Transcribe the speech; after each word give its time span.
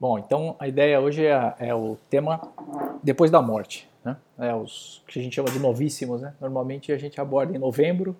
Bom, 0.00 0.16
então 0.16 0.54
a 0.60 0.68
ideia 0.68 1.00
hoje 1.00 1.26
é, 1.26 1.54
é 1.58 1.74
o 1.74 1.96
tema 2.08 2.40
depois 3.02 3.32
da 3.32 3.42
morte, 3.42 3.88
né? 4.04 4.16
É 4.38 4.54
os 4.54 5.02
que 5.08 5.18
a 5.18 5.22
gente 5.22 5.34
chama 5.34 5.50
de 5.50 5.58
novíssimos, 5.58 6.22
né? 6.22 6.34
Normalmente 6.40 6.92
a 6.92 6.96
gente 6.96 7.20
aborda 7.20 7.56
em 7.56 7.58
novembro, 7.58 8.16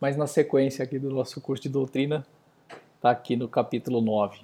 mas 0.00 0.16
na 0.16 0.26
sequência 0.26 0.82
aqui 0.82 0.98
do 0.98 1.10
nosso 1.10 1.40
curso 1.40 1.62
de 1.62 1.68
doutrina 1.68 2.26
está 2.96 3.10
aqui 3.10 3.36
no 3.36 3.46
capítulo 3.46 4.00
9. 4.00 4.40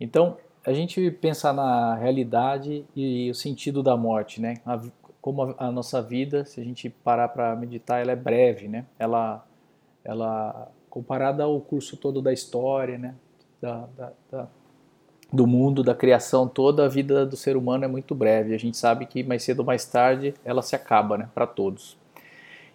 Então, 0.00 0.36
a 0.66 0.72
gente 0.72 1.08
pensar 1.12 1.52
na 1.52 1.94
realidade 1.94 2.84
e 2.96 3.30
o 3.30 3.34
sentido 3.34 3.80
da 3.80 3.96
morte, 3.96 4.40
né? 4.40 4.54
A, 4.66 4.80
como 5.20 5.42
a, 5.42 5.54
a, 5.56 5.70
nossa 5.70 6.02
vida, 6.02 6.44
se 6.44 6.60
a 6.60 6.64
gente 6.64 6.90
parar 6.90 7.28
para 7.28 7.54
meditar, 7.54 8.02
ela 8.02 8.10
é 8.10 8.16
breve, 8.16 8.66
né? 8.66 8.84
Ela, 8.98 9.46
ela 10.04 10.68
comparada 10.90 11.44
ao 11.44 11.60
curso 11.60 11.96
todo 11.96 12.20
da 12.20 12.32
história, 12.32 12.98
né? 12.98 13.14
Da, 13.60 13.88
da, 13.96 14.12
da, 14.30 14.48
do 15.32 15.46
mundo, 15.46 15.82
da 15.82 15.94
criação 15.94 16.46
toda, 16.46 16.84
a 16.84 16.88
vida 16.88 17.26
do 17.26 17.36
ser 17.36 17.56
humano 17.56 17.84
é 17.84 17.88
muito 17.88 18.14
breve. 18.14 18.54
A 18.54 18.58
gente 18.58 18.76
sabe 18.76 19.06
que 19.06 19.22
mais 19.22 19.42
cedo 19.42 19.60
ou 19.60 19.64
mais 19.64 19.84
tarde 19.84 20.34
ela 20.44 20.62
se 20.62 20.76
acaba, 20.76 21.18
né? 21.18 21.28
Para 21.34 21.46
todos. 21.46 21.96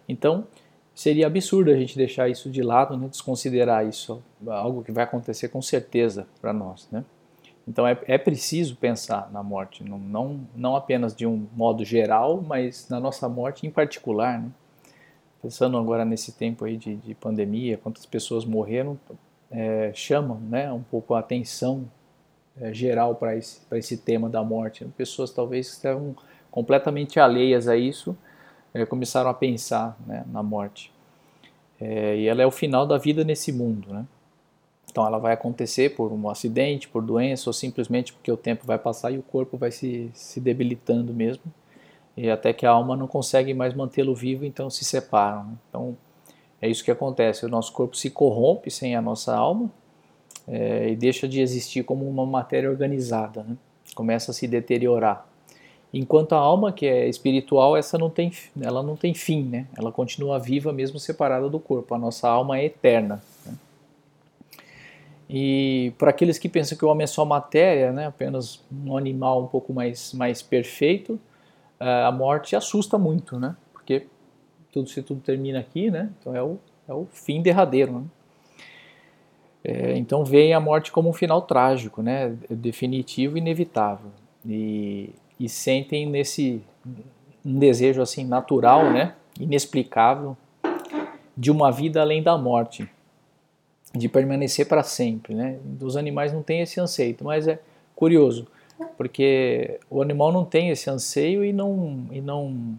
Então, 0.08 0.46
seria 0.94 1.26
absurdo 1.26 1.70
a 1.70 1.76
gente 1.76 1.96
deixar 1.96 2.28
isso 2.28 2.50
de 2.50 2.62
lado, 2.62 2.96
né? 2.96 3.08
desconsiderar 3.08 3.86
isso, 3.86 4.22
algo 4.46 4.82
que 4.82 4.92
vai 4.92 5.04
acontecer 5.04 5.48
com 5.48 5.62
certeza 5.62 6.26
para 6.40 6.52
nós, 6.52 6.88
né? 6.90 7.04
Então 7.66 7.86
é, 7.86 7.96
é 8.06 8.18
preciso 8.18 8.76
pensar 8.76 9.30
na 9.32 9.42
morte, 9.42 9.84
não, 9.84 9.98
não, 9.98 10.40
não 10.54 10.76
apenas 10.76 11.14
de 11.14 11.26
um 11.26 11.46
modo 11.54 11.84
geral, 11.84 12.42
mas 12.42 12.88
na 12.88 12.98
nossa 12.98 13.28
morte 13.28 13.66
em 13.66 13.70
particular. 13.70 14.40
Né? 14.40 14.50
Pensando 15.40 15.76
agora 15.78 16.04
nesse 16.04 16.32
tempo 16.32 16.64
aí 16.64 16.76
de, 16.76 16.96
de 16.96 17.14
pandemia, 17.14 17.78
quantas 17.78 18.04
pessoas 18.04 18.44
morreram, 18.44 18.98
é, 19.50 19.92
chamam 19.94 20.38
né, 20.40 20.72
um 20.72 20.82
pouco 20.82 21.14
a 21.14 21.20
atenção 21.20 21.88
é, 22.60 22.72
geral 22.72 23.14
para 23.14 23.36
esse, 23.36 23.60
esse 23.72 23.96
tema 23.96 24.28
da 24.28 24.42
morte. 24.42 24.84
Pessoas 24.96 25.30
talvez 25.30 25.68
que 25.68 25.76
estavam 25.76 26.14
completamente 26.50 27.18
alheias 27.18 27.66
a 27.68 27.76
isso, 27.76 28.16
é, 28.74 28.84
começaram 28.84 29.30
a 29.30 29.34
pensar 29.34 29.96
né, 30.06 30.24
na 30.30 30.42
morte. 30.42 30.92
É, 31.80 32.16
e 32.16 32.28
ela 32.28 32.42
é 32.42 32.46
o 32.46 32.50
final 32.50 32.86
da 32.86 32.98
vida 32.98 33.24
nesse 33.24 33.52
mundo. 33.52 33.92
Né? 33.92 34.06
Então 34.90 35.06
ela 35.06 35.18
vai 35.18 35.32
acontecer 35.32 35.94
por 35.94 36.12
um 36.12 36.28
acidente, 36.28 36.88
por 36.88 37.02
doença 37.02 37.48
ou 37.48 37.54
simplesmente 37.54 38.12
porque 38.12 38.30
o 38.30 38.36
tempo 38.36 38.66
vai 38.66 38.78
passar 38.78 39.10
e 39.10 39.18
o 39.18 39.22
corpo 39.22 39.56
vai 39.56 39.70
se, 39.70 40.10
se 40.14 40.40
debilitando 40.40 41.12
mesmo. 41.12 41.44
E 42.14 42.28
até 42.28 42.52
que 42.52 42.66
a 42.66 42.70
alma 42.70 42.94
não 42.94 43.06
consegue 43.06 43.54
mais 43.54 43.72
mantê-lo 43.72 44.14
vivo, 44.14 44.44
então 44.44 44.68
se 44.68 44.84
separam. 44.84 45.44
Né? 45.44 45.54
Então 45.68 45.96
é 46.60 46.68
isso 46.68 46.84
que 46.84 46.90
acontece: 46.90 47.46
o 47.46 47.48
nosso 47.48 47.72
corpo 47.72 47.96
se 47.96 48.10
corrompe 48.10 48.70
sem 48.70 48.94
a 48.94 49.00
nossa 49.00 49.34
alma 49.34 49.70
é, 50.46 50.90
e 50.90 50.96
deixa 50.96 51.28
de 51.28 51.40
existir 51.40 51.84
como 51.84 52.08
uma 52.08 52.26
matéria 52.26 52.70
organizada, 52.70 53.42
né? 53.42 53.56
começa 53.94 54.30
a 54.30 54.34
se 54.34 54.46
deteriorar. 54.46 55.26
Enquanto 55.92 56.32
a 56.32 56.38
alma, 56.38 56.72
que 56.72 56.86
é 56.86 57.06
espiritual, 57.06 57.76
essa 57.76 57.98
não 57.98 58.08
tem, 58.08 58.32
ela 58.60 58.82
não 58.82 58.96
tem 58.96 59.12
fim, 59.12 59.42
né? 59.42 59.66
ela 59.76 59.92
continua 59.92 60.38
viva 60.38 60.72
mesmo 60.72 60.98
separada 60.98 61.48
do 61.50 61.60
corpo. 61.60 61.94
A 61.94 61.98
nossa 61.98 62.28
alma 62.28 62.58
é 62.58 62.64
eterna. 62.64 63.22
Né? 63.44 63.54
E 65.28 65.92
para 65.98 66.10
aqueles 66.10 66.38
que 66.38 66.48
pensam 66.48 66.76
que 66.76 66.84
o 66.84 66.88
homem 66.88 67.04
é 67.04 67.06
só 67.06 67.24
matéria, 67.24 67.92
né, 67.92 68.06
apenas 68.06 68.62
um 68.70 68.96
animal 68.96 69.42
um 69.42 69.46
pouco 69.46 69.72
mais, 69.72 70.12
mais 70.12 70.42
perfeito, 70.42 71.18
eh, 71.80 72.04
a 72.04 72.12
morte 72.12 72.54
assusta 72.54 72.98
muito, 72.98 73.38
né? 73.38 73.56
Porque 73.72 74.06
tudo 74.70 74.90
se 74.90 75.02
tudo 75.02 75.22
termina 75.22 75.58
aqui, 75.58 75.90
né? 75.90 76.10
Então 76.20 76.36
é 76.36 76.42
o, 76.42 76.58
é 76.86 76.92
o 76.92 77.06
fim 77.10 77.40
derradeiro, 77.40 77.92
né? 78.00 78.04
É, 79.64 79.96
então 79.96 80.24
vem 80.24 80.52
a 80.52 80.60
morte 80.60 80.90
como 80.90 81.08
um 81.08 81.12
final 81.12 81.42
trágico, 81.42 82.02
né? 82.02 82.36
Definitivo 82.50 83.38
inevitável. 83.38 84.10
E, 84.44 85.10
e 85.38 85.48
sentem 85.48 86.06
nesse 86.06 86.62
um 87.44 87.58
desejo 87.58 88.02
assim 88.02 88.24
natural, 88.24 88.90
né? 88.90 89.14
Inexplicável 89.38 90.36
de 91.36 91.50
uma 91.50 91.70
vida 91.70 92.00
além 92.00 92.22
da 92.22 92.36
morte 92.36 92.88
de 93.94 94.08
permanecer 94.08 94.66
para 94.66 94.82
sempre, 94.82 95.34
né? 95.34 95.58
Dos 95.64 95.96
animais 95.96 96.32
não 96.32 96.42
tem 96.42 96.60
esse 96.60 96.80
anseio, 96.80 97.16
mas 97.22 97.46
é 97.46 97.60
curioso, 97.94 98.46
porque 98.96 99.78
o 99.90 100.02
animal 100.02 100.32
não 100.32 100.44
tem 100.44 100.70
esse 100.70 100.88
anseio 100.90 101.44
e 101.44 101.52
não 101.52 102.06
e 102.10 102.20
não 102.20 102.78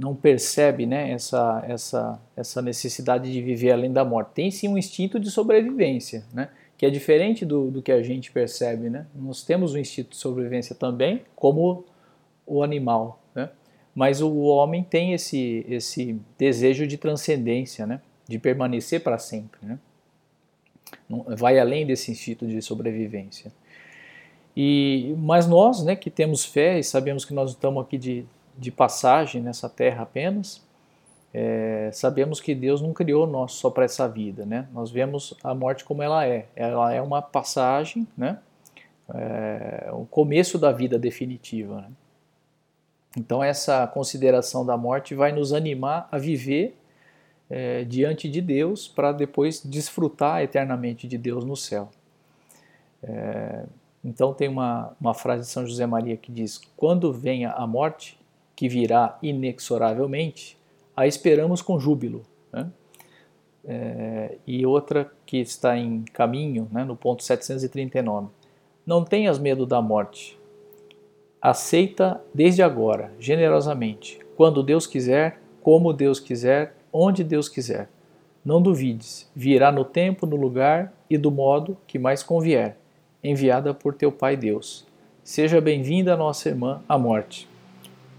não 0.00 0.14
percebe, 0.14 0.86
né, 0.86 1.12
essa 1.12 1.64
essa 1.68 2.20
essa 2.36 2.62
necessidade 2.62 3.30
de 3.30 3.42
viver 3.42 3.72
além 3.72 3.92
da 3.92 4.04
morte. 4.04 4.30
Tem 4.34 4.50
sim 4.50 4.68
um 4.68 4.78
instinto 4.78 5.20
de 5.20 5.30
sobrevivência, 5.30 6.24
né? 6.32 6.48
Que 6.78 6.86
é 6.86 6.90
diferente 6.90 7.44
do, 7.44 7.70
do 7.70 7.82
que 7.82 7.92
a 7.92 8.02
gente 8.02 8.32
percebe, 8.32 8.88
né? 8.88 9.06
Nós 9.14 9.42
temos 9.42 9.74
um 9.74 9.78
instinto 9.78 10.10
de 10.10 10.16
sobrevivência 10.16 10.74
também, 10.74 11.22
como 11.36 11.84
o 12.46 12.62
animal, 12.62 13.22
né? 13.34 13.50
Mas 13.94 14.22
o 14.22 14.38
homem 14.38 14.82
tem 14.82 15.12
esse 15.12 15.64
esse 15.68 16.18
desejo 16.38 16.86
de 16.86 16.96
transcendência, 16.96 17.86
né? 17.86 18.00
De 18.26 18.38
permanecer 18.38 19.02
para 19.02 19.18
sempre, 19.18 19.60
né? 19.62 19.78
vai 21.36 21.58
além 21.58 21.86
desse 21.86 22.10
instinto 22.10 22.46
de 22.46 22.60
sobrevivência. 22.62 23.52
E, 24.56 25.14
mas 25.18 25.46
nós, 25.46 25.84
né, 25.84 25.94
que 25.94 26.10
temos 26.10 26.44
fé 26.44 26.78
e 26.78 26.84
sabemos 26.84 27.24
que 27.24 27.32
nós 27.32 27.50
estamos 27.50 27.82
aqui 27.82 27.96
de, 27.96 28.24
de 28.60 28.70
passagem 28.70 29.40
nessa 29.40 29.68
terra 29.68 30.02
apenas, 30.02 30.62
é, 31.32 31.90
sabemos 31.92 32.40
que 32.40 32.54
Deus 32.54 32.82
não 32.82 32.92
criou 32.92 33.26
nós 33.26 33.52
só 33.52 33.70
para 33.70 33.84
essa 33.84 34.06
vida, 34.06 34.44
né? 34.44 34.68
Nós 34.72 34.90
vemos 34.90 35.32
a 35.42 35.54
morte 35.54 35.84
como 35.84 36.02
ela 36.02 36.26
é. 36.26 36.46
Ela 36.54 36.92
é 36.92 37.00
uma 37.00 37.22
passagem, 37.22 38.06
né? 38.16 38.38
É, 39.12 39.88
o 39.92 40.04
começo 40.04 40.58
da 40.58 40.70
vida 40.70 40.98
definitiva. 40.98 41.80
Né? 41.80 41.90
Então 43.16 43.42
essa 43.42 43.86
consideração 43.86 44.64
da 44.64 44.76
morte 44.76 45.14
vai 45.14 45.32
nos 45.32 45.52
animar 45.52 46.08
a 46.12 46.18
viver 46.18 46.76
é, 47.48 47.82
diante 47.84 48.28
de 48.28 48.40
Deus 48.40 48.86
para 48.86 49.10
depois 49.10 49.64
desfrutar 49.64 50.42
eternamente 50.42 51.08
de 51.08 51.18
Deus 51.18 51.44
no 51.44 51.56
céu. 51.56 51.88
É, 53.02 53.64
então 54.04 54.32
tem 54.34 54.48
uma, 54.48 54.96
uma 55.00 55.14
frase 55.14 55.42
de 55.42 55.48
São 55.48 55.66
José 55.66 55.86
Maria 55.86 56.16
que 56.16 56.30
diz: 56.30 56.60
Quando 56.76 57.12
venha 57.12 57.50
a 57.52 57.66
morte, 57.66 58.19
que 58.60 58.68
virá 58.68 59.16
inexoravelmente, 59.22 60.54
a 60.94 61.06
esperamos 61.06 61.62
com 61.62 61.80
júbilo. 61.80 62.26
Né? 62.52 62.70
É, 63.64 64.36
e 64.46 64.66
outra 64.66 65.10
que 65.24 65.38
está 65.38 65.78
em 65.78 66.02
caminho, 66.12 66.68
né, 66.70 66.84
no 66.84 66.94
ponto 66.94 67.24
739. 67.24 68.28
Não 68.84 69.02
tenhas 69.02 69.38
medo 69.38 69.64
da 69.64 69.80
morte. 69.80 70.38
Aceita 71.40 72.22
desde 72.34 72.62
agora, 72.62 73.10
generosamente, 73.18 74.18
quando 74.36 74.62
Deus 74.62 74.86
quiser, 74.86 75.40
como 75.62 75.94
Deus 75.94 76.20
quiser 76.20 76.76
onde 76.92 77.24
Deus 77.24 77.48
quiser. 77.48 77.88
Não 78.44 78.60
duvides, 78.60 79.30
virá 79.34 79.72
no 79.72 79.86
tempo, 79.86 80.26
no 80.26 80.36
lugar 80.36 80.92
e 81.08 81.16
do 81.16 81.30
modo 81.30 81.78
que 81.86 81.98
mais 81.98 82.22
convier, 82.22 82.76
enviada 83.24 83.72
por 83.72 83.94
teu 83.94 84.12
Pai 84.12 84.36
Deus. 84.36 84.86
Seja 85.24 85.62
bem-vinda 85.62 86.14
nossa 86.14 86.50
irmã, 86.50 86.82
a 86.86 86.98
morte. 86.98 87.49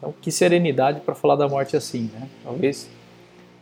Então, 0.02 0.12
que 0.20 0.32
serenidade 0.32 1.02
para 1.02 1.14
falar 1.14 1.36
da 1.36 1.48
morte 1.48 1.78
assim, 1.78 2.10
né? 2.12 2.28
Talvez 2.44 2.90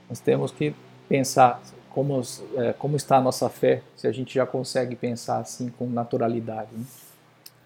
nós 0.07 0.21
temos 0.21 0.53
que 0.53 0.73
pensar 1.09 1.61
como, 1.89 2.21
é, 2.55 2.71
como 2.71 2.95
está 2.95 3.17
a 3.17 3.21
nossa 3.21 3.49
fé, 3.49 3.81
se 3.97 4.07
a 4.07 4.11
gente 4.13 4.33
já 4.33 4.45
consegue 4.45 4.95
pensar 4.95 5.39
assim 5.39 5.69
com 5.77 5.85
naturalidade 5.87 6.69
né? 6.71 6.85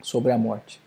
sobre 0.02 0.32
a 0.32 0.38
morte. 0.40 0.82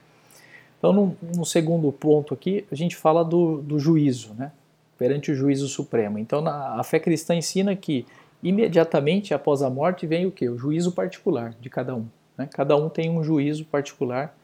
Então, 0.78 0.92
no, 0.92 1.16
no, 1.36 1.46
segundo 1.46 1.92
ponto 1.92 2.34
aqui, 2.34 2.66
a 2.72 2.74
gente 2.74 2.96
fala 2.96 3.24
do, 3.24 3.62
do 3.62 3.78
juízo, 3.78 4.34
né? 4.34 4.50
perante 4.98 5.30
o 5.30 5.34
juízo 5.36 5.68
supremo. 5.68 6.18
Então, 6.18 6.40
na, 6.40 6.80
a 6.80 6.82
fé 6.82 6.98
cristã 6.98 7.36
ensina 7.36 7.76
que 7.76 8.04
imediatamente 8.42 9.32
após 9.32 9.62
a 9.62 9.70
morte 9.70 10.08
vem 10.08 10.26
o 10.26 10.32
que? 10.32 10.48
O 10.48 10.58
juízo 10.58 10.90
particular 10.90 11.54
de 11.60 11.70
cada 11.70 11.94
um. 11.94 12.06
Né? 12.36 12.48
Cada 12.52 12.76
um 12.76 12.88
tem 12.88 13.10
um 13.10 13.22
juízo 13.22 13.64
particular 13.64 14.36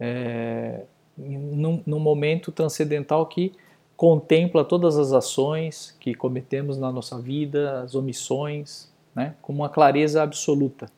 é, 0.00 0.80
num, 1.28 1.82
num 1.86 2.00
momento 2.00 2.50
transcendental 2.52 3.26
que 3.26 3.52
contempla 3.96 4.64
todas 4.64 4.98
as 4.98 5.12
ações 5.12 5.96
que 6.00 6.14
cometemos 6.14 6.76
na 6.76 6.90
nossa 6.90 7.18
vida, 7.20 7.82
as 7.82 7.94
omissões, 7.94 8.90
né? 9.14 9.34
com 9.40 9.52
uma 9.52 9.68
clareza 9.68 10.22
absoluta. 10.22 10.90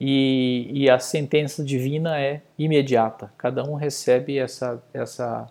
E, 0.00 0.70
e, 0.72 0.88
a 0.88 0.98
sentença 0.98 1.62
divina 1.62 2.18
é 2.18 2.40
imediata. 2.58 3.30
Cada 3.36 3.62
um 3.64 3.74
recebe 3.74 4.38
essa, 4.38 4.82
essa, 4.94 5.46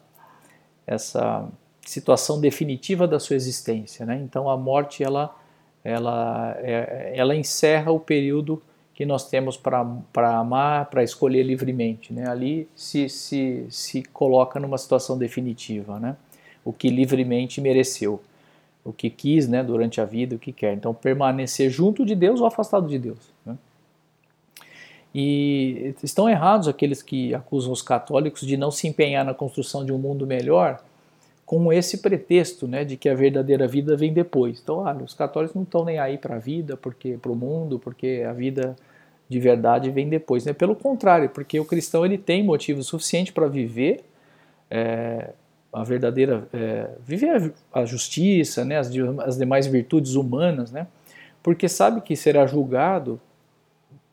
essa 0.87 1.47
situação 1.85 2.41
definitiva 2.41 3.07
da 3.07 3.19
sua 3.19 3.35
existência. 3.35 4.03
Né? 4.07 4.19
Então 4.23 4.49
a 4.49 4.57
morte 4.57 5.03
ela, 5.03 5.35
ela, 5.83 6.57
é, 6.61 7.13
ela 7.15 7.35
encerra 7.35 7.91
o 7.91 7.99
período 7.99 8.59
que 8.99 9.05
nós 9.05 9.29
temos 9.29 9.55
para 9.55 10.37
amar, 10.37 10.89
para 10.89 11.01
escolher 11.01 11.41
livremente. 11.41 12.11
Né? 12.11 12.27
Ali 12.27 12.67
se, 12.75 13.07
se, 13.07 13.65
se 13.69 14.03
coloca 14.03 14.59
numa 14.59 14.77
situação 14.77 15.17
definitiva, 15.17 15.97
né? 15.97 16.17
o 16.65 16.73
que 16.73 16.89
livremente 16.89 17.61
mereceu, 17.61 18.21
o 18.83 18.91
que 18.91 19.09
quis 19.09 19.47
né, 19.47 19.63
durante 19.63 20.01
a 20.01 20.05
vida, 20.05 20.35
o 20.35 20.37
que 20.37 20.51
quer. 20.51 20.73
Então 20.73 20.93
permanecer 20.93 21.69
junto 21.69 22.05
de 22.05 22.13
Deus 22.13 22.41
ou 22.41 22.45
afastado 22.45 22.89
de 22.89 22.99
Deus. 22.99 23.19
Né? 23.45 23.57
E 25.15 25.95
estão 26.03 26.29
errados 26.29 26.67
aqueles 26.67 27.01
que 27.01 27.33
acusam 27.33 27.71
os 27.71 27.81
católicos 27.81 28.41
de 28.41 28.57
não 28.57 28.69
se 28.69 28.85
empenhar 28.85 29.23
na 29.23 29.33
construção 29.33 29.85
de 29.85 29.93
um 29.93 29.97
mundo 29.97 30.27
melhor 30.27 30.83
com 31.45 31.71
esse 31.71 31.99
pretexto, 31.99 32.67
né, 32.67 32.83
de 32.83 32.97
que 32.97 33.07
a 33.07 33.15
verdadeira 33.15 33.65
vida 33.65 33.95
vem 33.95 34.11
depois. 34.11 34.59
Então, 34.61 34.79
olha, 34.79 35.05
os 35.05 35.13
católicos 35.13 35.55
não 35.55 35.63
estão 35.63 35.85
nem 35.85 35.97
aí 35.97 36.17
para 36.17 36.35
a 36.35 36.37
vida, 36.39 36.75
porque 36.75 37.17
para 37.17 37.31
o 37.31 37.35
mundo, 37.35 37.79
porque 37.79 38.25
a 38.27 38.33
vida 38.33 38.75
de 39.29 39.39
verdade 39.39 39.91
vem 39.91 40.09
depois. 40.09 40.43
Né? 40.43 40.53
Pelo 40.53 40.75
contrário, 40.75 41.29
porque 41.29 41.59
o 41.59 41.65
cristão 41.65 42.03
ele 42.03 42.17
tem 42.17 42.43
motivo 42.43 42.81
suficiente 42.81 43.31
para 43.31 43.47
viver 43.47 44.03
é, 44.69 45.29
a 45.71 45.83
verdadeira, 45.83 46.47
é, 46.51 46.89
viver 47.05 47.53
a 47.71 47.85
justiça, 47.85 48.65
né, 48.65 48.77
as, 48.77 48.89
as 49.19 49.37
demais 49.37 49.67
virtudes 49.67 50.15
humanas, 50.15 50.71
né, 50.71 50.87
porque 51.43 51.69
sabe 51.69 52.01
que 52.01 52.15
será 52.15 52.47
julgado 52.47 53.21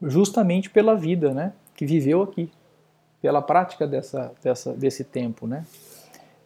justamente 0.03 0.69
pela 0.69 0.95
vida, 0.95 1.33
né, 1.33 1.53
que 1.75 1.87
viveu 1.87 2.23
aqui, 2.23 2.51
pela 3.23 3.41
prática 3.41 3.87
dessa, 3.87 4.33
dessa, 4.43 4.75
desse 4.75 5.03
tempo, 5.03 5.47
né, 5.47 5.65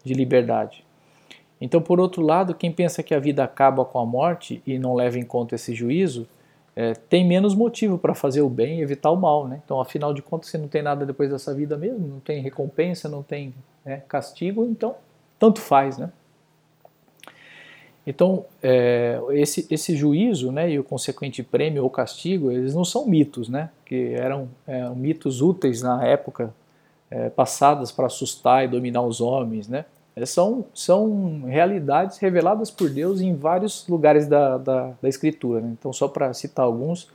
de 0.04 0.14
liberdade. 0.14 0.84
Então, 1.60 1.82
por 1.82 2.00
outro 2.00 2.22
lado, 2.22 2.54
quem 2.54 2.72
pensa 2.72 3.02
que 3.02 3.14
a 3.14 3.18
vida 3.18 3.44
acaba 3.44 3.84
com 3.84 3.98
a 3.98 4.06
morte 4.06 4.62
e 4.66 4.78
não 4.78 4.94
leva 4.94 5.18
em 5.18 5.24
conta 5.24 5.56
esse 5.56 5.74
juízo, 5.74 6.26
é, 6.80 6.94
tem 6.94 7.26
menos 7.26 7.54
motivo 7.54 7.98
para 7.98 8.14
fazer 8.14 8.40
o 8.40 8.48
bem 8.48 8.78
e 8.78 8.80
evitar 8.80 9.10
o 9.10 9.16
mal, 9.16 9.46
né? 9.46 9.60
Então, 9.62 9.78
afinal 9.82 10.14
de 10.14 10.22
contas, 10.22 10.48
você 10.48 10.56
não 10.56 10.66
tem 10.66 10.80
nada 10.80 11.04
depois 11.04 11.28
dessa 11.28 11.52
vida 11.52 11.76
mesmo, 11.76 12.08
não 12.08 12.20
tem 12.20 12.40
recompensa, 12.40 13.06
não 13.06 13.22
tem 13.22 13.52
né, 13.84 14.02
castigo, 14.08 14.64
então 14.64 14.94
tanto 15.38 15.60
faz, 15.60 15.98
né? 15.98 16.10
Então, 18.06 18.46
é, 18.62 19.20
esse, 19.32 19.66
esse 19.70 19.94
juízo 19.94 20.50
né, 20.50 20.70
e 20.70 20.78
o 20.78 20.82
consequente 20.82 21.42
prêmio 21.42 21.82
ou 21.82 21.90
castigo, 21.90 22.50
eles 22.50 22.74
não 22.74 22.84
são 22.86 23.06
mitos, 23.06 23.46
né? 23.50 23.68
Que 23.84 24.14
eram 24.14 24.48
é, 24.66 24.88
mitos 24.88 25.42
úteis 25.42 25.82
na 25.82 26.02
época 26.06 26.50
é, 27.10 27.28
passadas 27.28 27.92
para 27.92 28.06
assustar 28.06 28.64
e 28.64 28.68
dominar 28.68 29.02
os 29.02 29.20
homens, 29.20 29.68
né? 29.68 29.84
É, 30.20 30.26
são, 30.26 30.66
são 30.74 31.44
realidades 31.46 32.18
reveladas 32.18 32.70
por 32.70 32.90
Deus 32.90 33.22
em 33.22 33.34
vários 33.34 33.88
lugares 33.88 34.26
da, 34.26 34.58
da, 34.58 34.92
da 35.00 35.08
Escritura. 35.08 35.62
Né? 35.62 35.70
Então, 35.78 35.92
só 35.94 36.08
para 36.08 36.34
citar 36.34 36.66
alguns, 36.66 37.08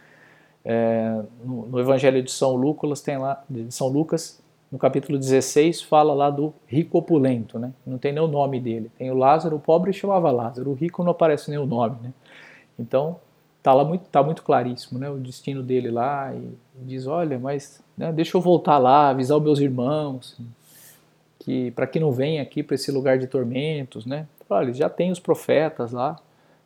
é, 0.63 1.22
no, 1.44 1.68
no, 1.68 1.80
Evangelho 1.80 2.24
de 2.24 2.31
São 2.31 2.56
Lucas, 2.56 3.02
tem 3.02 3.19
lá, 3.19 3.44
de 3.48 3.72
São 3.72 3.88
Lucas, 3.90 4.42
no 4.72 4.80
capítulo 4.80 5.19
16, 5.19 5.84
fala 5.84 6.16
lá 6.16 6.31
do 6.31 6.52
rico 6.66 6.98
opulento, 6.98 7.60
né? 7.60 7.72
não 7.86 8.00
tem 8.00 8.12
nem 8.12 8.24
o 8.24 8.28
nome 8.28 8.60
dele. 8.60 8.90
Tem 8.98 9.12
o 9.12 9.16
Lázaro, 9.16 9.57
o 9.57 9.60
pobre 9.60 9.94
chamava 9.94 10.31
Lázaro, 10.31 10.72
o 10.72 10.74
rico 10.74 11.04
não 11.04 11.12
aparece 11.12 11.52
nem 11.52 11.60
o 11.60 11.66
nome. 11.68 11.98
Né? 12.02 12.13
Então, 12.80 13.18
está 13.60 13.72
lá 13.72 13.86
muito, 13.86 14.06
tá 14.10 14.24
muito 14.24 14.42
claríssimo 14.42 15.00
né? 15.00 15.07
o 15.12 15.18
destino 15.18 15.62
dele 15.62 15.92
lá, 15.92 16.34
e 16.34 16.57
diz, 16.84 17.06
olha, 17.06 17.38
mas 17.38 17.84
né, 17.96 18.12
deixa 18.12 18.36
eu 18.36 18.42
voltar 18.42 18.80
lá, 18.80 19.10
avisar 19.10 19.38
os 19.38 19.44
meus 19.44 19.60
irmãos, 19.60 20.36
que 21.45 21.69
para 21.71 21.86
que 21.86 22.00
não 22.00 22.12
venha 22.12 22.42
aqui 22.42 22.63
para 22.63 22.74
esse 22.74 22.92
lugar 22.92 23.19
de 23.19 23.27
tormentos, 23.27 24.03
né? 24.03 24.27
Olha, 24.50 24.74
já 24.74 24.89
tem 24.89 25.12
os 25.12 25.19
profetas 25.19 25.92
lá 25.92 26.15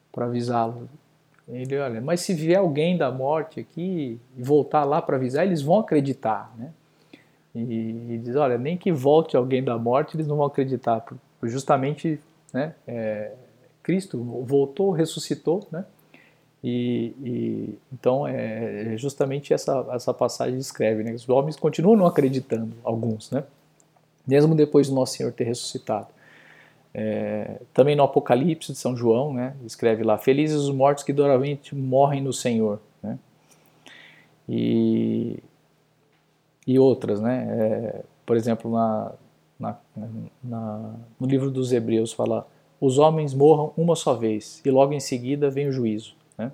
para 0.09 0.25
avisá-lo. 0.25 0.87
Ele, 1.49 1.77
olha, 1.77 1.99
mas 1.99 2.21
se 2.21 2.33
vier 2.33 2.59
alguém 2.59 2.95
da 2.95 3.11
morte 3.11 3.59
aqui 3.59 4.17
e 4.37 4.41
voltar 4.41 4.85
lá 4.85 5.01
para 5.01 5.17
avisar, 5.17 5.45
eles 5.45 5.61
vão 5.61 5.79
acreditar, 5.79 6.53
né? 6.57 6.71
E, 7.53 8.13
e, 8.13 8.21
diz, 8.23 8.37
olha, 8.37 8.57
nem 8.57 8.77
que 8.77 8.89
volte 8.89 9.35
alguém 9.35 9.61
da 9.61 9.77
morte, 9.77 10.15
eles 10.15 10.27
não 10.27 10.37
vão 10.37 10.45
acreditar, 10.45 11.03
justamente, 11.43 12.17
né? 12.53 12.73
É, 12.87 13.33
Cristo 13.83 14.17
voltou, 14.45 14.91
ressuscitou, 14.91 15.67
né? 15.69 15.83
E, 16.63 17.13
e, 17.21 17.79
então 17.91 18.25
é, 18.25 18.93
é 18.93 18.97
justamente 18.97 19.53
essa 19.53 19.85
essa 19.91 20.13
passagem 20.13 20.57
descreve, 20.57 21.03
né? 21.03 21.11
Os 21.11 21.27
homens 21.27 21.57
continuam 21.57 21.97
não 21.97 22.05
acreditando, 22.05 22.73
alguns, 22.83 23.29
né? 23.31 23.43
Mesmo 24.27 24.55
depois 24.55 24.89
do 24.89 24.95
nosso 24.95 25.15
Senhor 25.15 25.31
ter 25.31 25.45
ressuscitado. 25.45 26.07
É, 26.93 27.61
também 27.73 27.95
no 27.95 28.03
Apocalipse 28.03 28.71
de 28.71 28.77
São 28.77 28.95
João, 28.95 29.33
né, 29.33 29.55
escreve 29.65 30.03
lá: 30.03 30.17
Felizes 30.17 30.57
os 30.57 30.71
mortos 30.73 31.03
que 31.03 31.13
duramente 31.13 31.75
morrem 31.75 32.21
no 32.21 32.33
Senhor. 32.33 32.79
Né? 33.01 33.17
E, 34.47 35.39
e 36.65 36.79
outras, 36.79 37.21
né? 37.21 37.47
É, 37.49 38.03
por 38.25 38.35
exemplo, 38.35 38.71
na, 38.71 39.11
na, 39.59 39.77
na, 40.43 40.95
no 41.19 41.27
livro 41.27 41.51
dos 41.51 41.71
Hebreus 41.71 42.11
fala: 42.11 42.47
Os 42.81 42.97
homens 42.97 43.33
morram 43.33 43.71
uma 43.77 43.95
só 43.95 44.13
vez 44.13 44.61
e 44.65 44.71
logo 44.71 44.93
em 44.93 44.99
seguida 44.99 45.49
vem 45.49 45.67
o 45.67 45.71
juízo. 45.71 46.15
Né? 46.37 46.51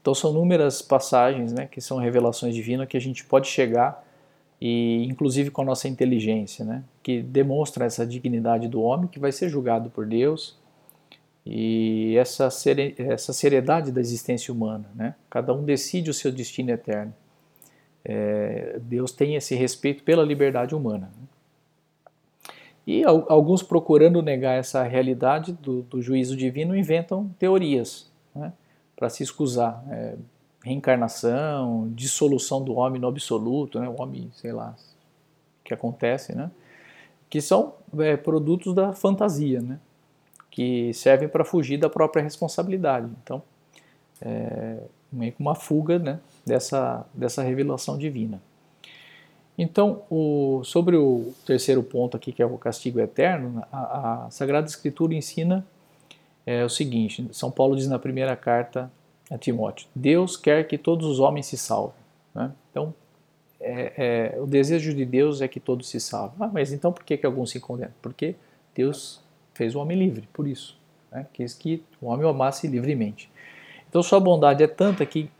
Então 0.00 0.14
são 0.14 0.30
inúmeras 0.30 0.82
passagens 0.82 1.52
né, 1.52 1.66
que 1.66 1.80
são 1.80 1.98
revelações 1.98 2.54
divinas 2.54 2.88
que 2.88 2.96
a 2.96 3.00
gente 3.00 3.24
pode 3.24 3.48
chegar 3.48 4.05
e 4.60 5.04
inclusive 5.04 5.50
com 5.50 5.62
a 5.62 5.64
nossa 5.64 5.88
inteligência, 5.88 6.64
né? 6.64 6.82
que 7.02 7.22
demonstra 7.22 7.84
essa 7.84 8.06
dignidade 8.06 8.68
do 8.68 8.80
homem 8.80 9.08
que 9.08 9.18
vai 9.18 9.32
ser 9.32 9.48
julgado 9.48 9.90
por 9.90 10.06
Deus 10.06 10.58
e 11.44 12.16
essa, 12.16 12.48
essa 12.98 13.32
seriedade 13.32 13.92
da 13.92 14.00
existência 14.00 14.52
humana. 14.52 14.86
Né? 14.94 15.14
Cada 15.30 15.52
um 15.52 15.62
decide 15.62 16.10
o 16.10 16.14
seu 16.14 16.32
destino 16.32 16.70
eterno. 16.70 17.14
É, 18.04 18.78
Deus 18.82 19.12
tem 19.12 19.34
esse 19.34 19.54
respeito 19.54 20.02
pela 20.02 20.24
liberdade 20.24 20.74
humana. 20.74 21.10
Né? 21.20 21.26
E 22.86 23.04
alguns, 23.04 23.64
procurando 23.64 24.22
negar 24.22 24.52
essa 24.52 24.82
realidade 24.84 25.52
do, 25.52 25.82
do 25.82 26.00
juízo 26.00 26.36
divino, 26.36 26.76
inventam 26.76 27.28
teorias 27.36 28.08
né? 28.34 28.52
para 28.94 29.08
se 29.10 29.24
escusar. 29.24 29.84
É, 29.90 30.14
reencarnação, 30.66 31.88
dissolução 31.94 32.60
do 32.60 32.74
homem 32.74 33.00
no 33.00 33.06
absoluto, 33.06 33.78
né? 33.78 33.88
o 33.88 34.02
homem, 34.02 34.28
sei 34.34 34.50
lá, 34.50 34.74
que 35.62 35.72
acontece, 35.72 36.34
né? 36.34 36.50
que 37.30 37.40
são 37.40 37.74
é, 38.00 38.16
produtos 38.16 38.74
da 38.74 38.92
fantasia, 38.92 39.60
né? 39.60 39.78
que 40.50 40.92
servem 40.92 41.28
para 41.28 41.44
fugir 41.44 41.78
da 41.78 41.88
própria 41.88 42.20
responsabilidade. 42.20 43.08
Então, 43.22 43.40
é 44.20 44.78
meio 45.12 45.32
que 45.32 45.40
uma 45.40 45.54
fuga 45.54 46.00
né? 46.00 46.18
dessa, 46.44 47.06
dessa 47.14 47.44
revelação 47.44 47.96
divina. 47.96 48.42
Então, 49.56 50.02
o, 50.10 50.62
sobre 50.64 50.96
o 50.96 51.32
terceiro 51.46 51.82
ponto 51.82 52.16
aqui, 52.16 52.32
que 52.32 52.42
é 52.42 52.46
o 52.46 52.58
castigo 52.58 52.98
eterno, 52.98 53.62
a, 53.70 54.24
a 54.26 54.30
Sagrada 54.30 54.66
Escritura 54.66 55.14
ensina 55.14 55.64
é, 56.44 56.64
o 56.64 56.68
seguinte: 56.68 57.26
São 57.30 57.50
Paulo 57.52 57.76
diz 57.76 57.86
na 57.86 57.98
primeira 57.98 58.36
carta 58.36 58.90
a 59.30 59.38
Timóteo. 59.38 59.88
Deus 59.94 60.36
quer 60.36 60.66
que 60.66 60.78
todos 60.78 61.06
os 61.06 61.18
homens 61.18 61.46
se 61.46 61.56
salvem. 61.56 61.96
Né? 62.34 62.52
Então, 62.70 62.94
é, 63.60 64.34
é, 64.36 64.40
o 64.40 64.46
desejo 64.46 64.94
de 64.94 65.04
Deus 65.04 65.40
é 65.40 65.48
que 65.48 65.58
todos 65.58 65.88
se 65.88 65.98
salvem. 65.98 66.36
Ah, 66.40 66.50
mas 66.52 66.72
então 66.72 66.92
por 66.92 67.04
que, 67.04 67.16
que 67.16 67.26
alguns 67.26 67.50
se 67.50 67.58
condenam? 67.58 67.92
Porque 68.00 68.36
Deus 68.74 69.20
fez 69.54 69.74
o 69.74 69.80
homem 69.80 69.98
livre, 69.98 70.28
por 70.32 70.46
isso. 70.46 70.78
Né? 71.10 71.26
Quis 71.32 71.54
que 71.54 71.82
o 72.00 72.06
homem 72.06 72.26
o 72.26 72.28
amasse 72.28 72.66
livremente. 72.66 73.30
Então, 73.88 74.02
sua 74.02 74.20
bondade 74.20 74.62
é 74.62 74.66
tanta 74.66 75.06
que, 75.06 75.30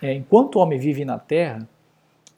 é, 0.00 0.14
enquanto 0.14 0.56
o 0.56 0.60
homem 0.60 0.78
vive 0.78 1.04
na 1.04 1.18
terra, 1.18 1.68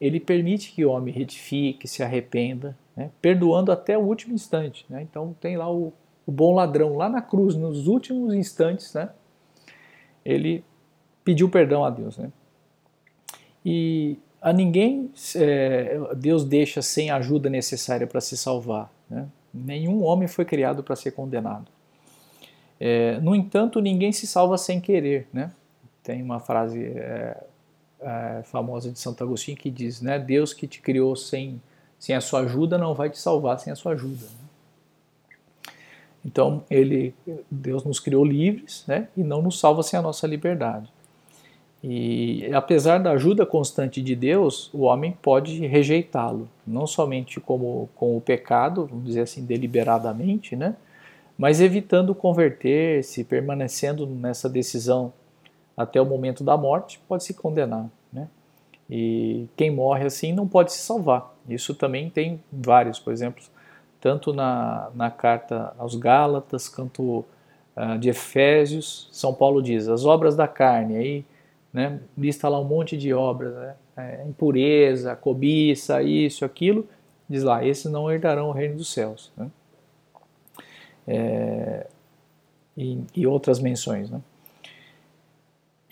ele 0.01 0.19
permite 0.19 0.73
que 0.73 0.85
o 0.85 0.91
homem 0.91 1.15
retifique, 1.15 1.87
se 1.87 2.03
arrependa, 2.03 2.77
né? 2.97 3.11
perdoando 3.21 3.71
até 3.71 3.97
o 3.97 4.01
último 4.01 4.35
instante. 4.35 4.85
Né? 4.89 5.03
Então, 5.03 5.37
tem 5.41 5.57
lá 5.57 5.71
o, 5.71 5.93
o 6.27 6.33
bom 6.33 6.55
ladrão, 6.55 6.97
lá 6.97 7.09
na 7.09 7.23
cruz, 7.23 7.55
nos 7.55 7.87
últimos 7.87 8.35
instantes, 8.35 8.93
né? 8.95 9.11
ele 10.25 10.65
pediu 11.25 11.49
perdão 11.49 11.85
a 11.85 11.91
Deus. 11.91 12.17
Né? 12.17 12.31
E 13.65 14.17
a 14.41 14.53
ninguém 14.53 15.11
é, 15.37 15.99
Deus 16.17 16.45
deixa 16.45 16.83
sem 16.83 17.11
a 17.11 17.17
ajuda 17.17 17.49
necessária 17.49 18.07
para 18.07 18.21
se 18.21 18.37
salvar. 18.37 18.93
Né? 19.09 19.27
Nenhum 19.53 20.03
homem 20.03 20.27
foi 20.27 20.45
criado 20.45 20.83
para 20.83 20.97
ser 20.97 21.13
condenado. 21.13 21.67
É, 22.81 23.21
no 23.21 23.35
entanto, 23.35 23.81
ninguém 23.81 24.11
se 24.11 24.27
salva 24.27 24.59
sem 24.59 24.81
querer. 24.81 25.29
Né? 25.33 25.53
Tem 26.03 26.21
uma 26.23 26.41
frase 26.41 26.85
é, 26.85 27.45
é 28.01 28.43
famosa 28.45 28.91
de 28.91 28.99
Santo 28.99 29.23
Agostinho 29.23 29.57
que 29.57 29.71
diz: 29.71 30.01
né, 30.01 30.19
Deus 30.19 30.53
que 30.53 30.67
te 30.67 30.81
criou 30.81 31.15
sem, 31.15 31.63
sem 31.99 32.17
a 32.17 32.21
sua 32.21 32.41
ajuda 32.41 32.77
não 32.77 32.95
vai 32.95 33.09
te 33.11 33.19
salvar 33.19 33.61
sem 33.61 33.73
a 33.73 33.77
sua 33.77 33.93
ajuda. 33.93 34.25
Né? 34.25 34.43
Então, 36.25 36.65
ele, 36.71 37.15
Deus 37.51 37.85
nos 37.85 37.99
criou 37.99 38.25
livres 38.25 38.85
né, 38.87 39.09
e 39.17 39.23
não 39.23 39.43
nos 39.43 39.59
salva 39.59 39.83
sem 39.83 39.99
a 39.99 40.03
nossa 40.03 40.27
liberdade. 40.27 40.92
E 41.83 42.49
apesar 42.55 42.99
da 42.99 43.11
ajuda 43.11 43.45
constante 43.45 44.01
de 44.01 44.15
Deus, 44.15 44.71
o 44.73 44.83
homem 44.83 45.17
pode 45.21 45.67
rejeitá-lo, 45.67 46.49
não 46.65 46.87
somente 46.87 47.41
como 47.41 47.89
com 47.97 48.17
o 48.17 48.21
pecado, 48.21 48.87
vamos 48.87 49.07
dizer 49.07 49.23
assim, 49.23 49.45
deliberadamente, 49.45 50.55
né? 50.55 50.77
mas 51.37 51.61
evitando 51.61 52.15
converter-se, 52.15 53.25
permanecendo 53.25 54.07
nessa 54.07 54.49
decisão 54.49 55.13
até 55.77 56.01
o 56.01 56.07
momento 56.07 56.45
da 56.45 56.57
morte, 56.57 57.01
pode 57.09 57.25
se 57.25 57.35
condenar. 57.35 57.89
Né? 58.13 58.29
E 58.89 59.49
quem 59.57 59.69
morre 59.69 60.05
assim 60.05 60.33
não 60.33 60.47
pode 60.47 60.73
se 60.73 60.79
salvar. 60.79 61.35
Isso 61.49 61.75
também 61.75 62.09
tem 62.09 62.41
vários, 62.53 63.01
por 63.01 63.13
exemplo, 63.13 63.43
tanto 64.01 64.33
na, 64.33 64.91
na 64.95 65.11
carta 65.11 65.75
aos 65.79 65.97
Gálatas 65.97 66.69
quanto 66.69 67.25
uh, 67.77 67.99
de 67.99 68.11
Efésios, 68.11 69.09
São 69.11 69.35
Paulo 69.35 69.61
diz: 69.61 69.89
as 69.89 70.05
obras 70.05 70.37
da 70.37 70.47
carne, 70.47 70.97
aí 70.97 71.25
né? 71.73 72.01
lista 72.17 72.49
lá 72.49 72.61
um 72.61 72.65
monte 72.65 72.97
de 72.97 73.13
obras, 73.15 73.55
né? 73.55 73.75
é, 73.97 74.25
impureza, 74.27 75.17
cobiça, 75.17 76.03
isso, 76.03 76.45
aquilo, 76.45 76.87
diz 77.29 77.43
lá, 77.43 77.65
esses 77.65 77.91
não 77.91 78.11
herdarão 78.11 78.49
o 78.49 78.53
reino 78.53 78.77
dos 78.77 78.93
céus. 78.93 79.33
Né? 79.37 79.51
É, 81.07 81.87
e, 82.77 83.03
e, 83.15 83.27
outras 83.27 83.59
menções. 83.59 84.11
Né? 84.11 84.21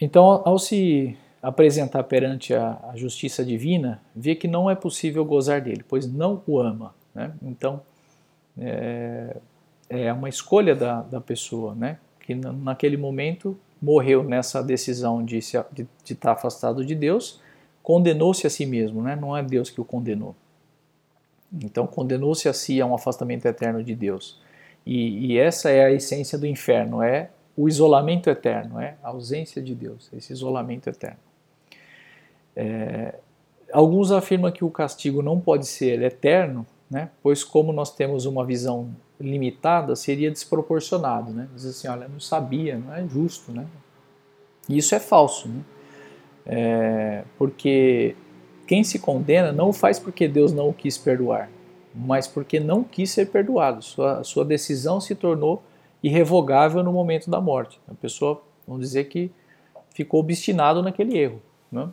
Então, 0.00 0.42
ao 0.44 0.58
se 0.58 1.16
apresentar 1.42 2.04
perante 2.04 2.54
a, 2.54 2.78
a, 2.90 2.96
justiça 2.96 3.44
divina, 3.44 4.00
vê 4.14 4.34
que 4.34 4.46
não 4.46 4.70
é 4.70 4.74
possível 4.74 5.24
gozar 5.24 5.60
dele, 5.60 5.84
pois 5.88 6.06
não 6.06 6.42
o 6.46 6.58
ama. 6.58 6.94
Né? 7.14 7.32
Então, 7.42 7.82
é, 8.58 9.36
é 9.88 10.12
uma 10.12 10.28
escolha 10.28 10.74
da, 10.74 11.02
da 11.02 11.20
pessoa, 11.20 11.74
né? 11.74 11.98
que 12.20 12.34
naquele 12.34 12.96
momento 12.96 13.58
morreu 13.80 14.22
nessa 14.22 14.62
decisão 14.62 15.24
de, 15.24 15.40
se, 15.40 15.58
de, 15.72 15.86
de 16.04 16.12
estar 16.12 16.32
afastado 16.32 16.84
de 16.84 16.94
Deus, 16.94 17.40
condenou-se 17.82 18.46
a 18.46 18.50
si 18.50 18.66
mesmo, 18.66 19.02
né? 19.02 19.16
não 19.16 19.36
é 19.36 19.42
Deus 19.42 19.70
que 19.70 19.80
o 19.80 19.84
condenou. 19.84 20.34
Então, 21.52 21.86
condenou-se 21.86 22.48
a 22.48 22.52
si 22.52 22.80
a 22.80 22.86
um 22.86 22.94
afastamento 22.94 23.46
eterno 23.46 23.82
de 23.82 23.94
Deus. 23.94 24.40
E, 24.86 25.32
e, 25.32 25.38
essa 25.38 25.70
é 25.70 25.84
a 25.84 25.90
essência 25.90 26.38
do 26.38 26.46
inferno, 26.46 27.02
é 27.02 27.30
o 27.56 27.68
isolamento 27.68 28.30
eterno, 28.30 28.80
é 28.80 28.96
a 29.02 29.08
ausência 29.08 29.60
de 29.60 29.74
Deus, 29.74 30.08
esse 30.12 30.32
isolamento 30.32 30.88
eterno. 30.88 31.18
É, 32.54 33.14
alguns 33.72 34.12
afirmam 34.12 34.50
que 34.50 34.64
o 34.64 34.70
castigo 34.70 35.22
não 35.22 35.40
pode 35.40 35.66
ser 35.66 36.00
eterno, 36.02 36.66
né? 36.90 37.10
pois 37.22 37.44
como 37.44 37.72
nós 37.72 37.94
temos 37.94 38.26
uma 38.26 38.44
visão 38.44 38.90
limitada, 39.20 39.94
seria 39.94 40.30
desproporcionado. 40.30 41.30
Né? 41.30 41.48
Diz 41.54 41.66
assim, 41.66 41.86
olha, 41.88 42.08
não 42.08 42.18
sabia, 42.18 42.78
não 42.78 42.94
é 42.94 43.06
justo. 43.06 43.52
Né? 43.52 43.66
E 44.68 44.78
isso 44.78 44.94
é 44.94 44.98
falso, 44.98 45.48
né? 45.48 45.60
É, 46.46 47.24
porque 47.36 48.16
quem 48.66 48.82
se 48.82 48.98
condena 48.98 49.52
não 49.52 49.72
faz 49.72 49.98
porque 49.98 50.26
Deus 50.26 50.52
não 50.52 50.68
o 50.70 50.72
quis 50.72 50.96
perdoar, 50.96 51.50
mas 51.94 52.26
porque 52.26 52.58
não 52.58 52.82
quis 52.82 53.10
ser 53.10 53.26
perdoado. 53.26 53.82
Sua, 53.82 54.24
sua 54.24 54.44
decisão 54.44 55.00
se 55.00 55.14
tornou 55.14 55.62
irrevogável 56.02 56.82
no 56.82 56.92
momento 56.92 57.30
da 57.30 57.40
morte. 57.40 57.78
A 57.86 57.94
pessoa, 57.94 58.42
vamos 58.66 58.82
dizer 58.82 59.04
que 59.04 59.30
ficou 59.94 60.20
obstinado 60.20 60.82
naquele 60.82 61.16
erro. 61.16 61.42
Né? 61.70 61.88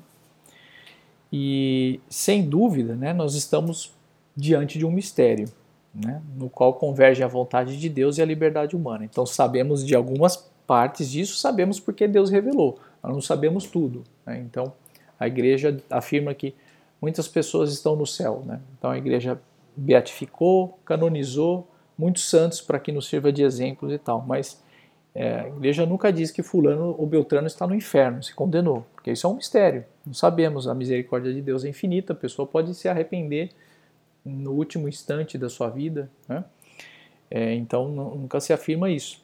E, 1.31 1.99
sem 2.09 2.47
dúvida, 2.47 2.95
né, 2.95 3.11
nós 3.11 3.35
estamos 3.35 3.93
diante 4.35 4.79
de 4.79 4.85
um 4.85 4.91
mistério 4.91 5.49
né, 5.93 6.21
no 6.35 6.49
qual 6.49 6.73
converge 6.73 7.23
a 7.23 7.27
vontade 7.27 7.77
de 7.77 7.89
Deus 7.89 8.17
e 8.17 8.21
a 8.21 8.25
liberdade 8.25 8.75
humana. 8.75 9.05
Então 9.05 9.25
sabemos 9.25 9.85
de 9.85 9.95
algumas 9.95 10.49
partes 10.65 11.09
disso, 11.09 11.37
sabemos 11.37 11.79
porque 11.79 12.07
Deus 12.07 12.29
revelou, 12.29 12.77
nós 13.01 13.13
não 13.13 13.21
sabemos 13.21 13.65
tudo. 13.65 14.03
Né? 14.25 14.39
Então 14.39 14.73
a 15.19 15.27
igreja 15.27 15.77
afirma 15.89 16.33
que 16.33 16.53
muitas 17.01 17.27
pessoas 17.27 17.71
estão 17.71 17.95
no 17.95 18.05
céu. 18.05 18.43
Né? 18.45 18.59
Então 18.77 18.91
a 18.91 18.97
igreja 18.97 19.39
beatificou, 19.75 20.77
canonizou 20.85 21.67
muitos 21.97 22.29
santos 22.29 22.61
para 22.61 22.79
que 22.79 22.91
nos 22.91 23.07
sirva 23.07 23.31
de 23.31 23.43
exemplos 23.43 23.91
e 23.91 23.97
tal, 23.97 24.23
mas 24.25 24.61
é, 25.15 25.39
a 25.39 25.47
igreja 25.47 25.85
nunca 25.85 26.13
diz 26.13 26.29
que 26.29 26.43
fulano 26.43 26.95
ou 26.97 27.07
beltrano 27.07 27.47
está 27.47 27.65
no 27.65 27.73
inferno, 27.73 28.21
se 28.21 28.35
condenou, 28.35 28.85
porque 28.93 29.11
isso 29.11 29.25
é 29.25 29.29
um 29.29 29.35
mistério. 29.35 29.83
Não 30.05 30.13
sabemos, 30.13 30.67
a 30.67 30.75
misericórdia 30.75 31.33
de 31.33 31.41
Deus 31.41 31.65
é 31.65 31.69
infinita, 31.69 32.13
a 32.13 32.15
pessoa 32.15 32.47
pode 32.47 32.75
se 32.75 32.87
arrepender 32.87 33.49
no 34.27 34.51
último 34.51 34.87
instante 34.87 35.37
da 35.37 35.49
sua 35.49 35.69
vida. 35.69 36.09
Né? 36.27 36.43
É, 37.29 37.53
então 37.53 37.87
nunca 37.87 38.39
se 38.39 38.53
afirma 38.53 38.89
isso. 38.89 39.21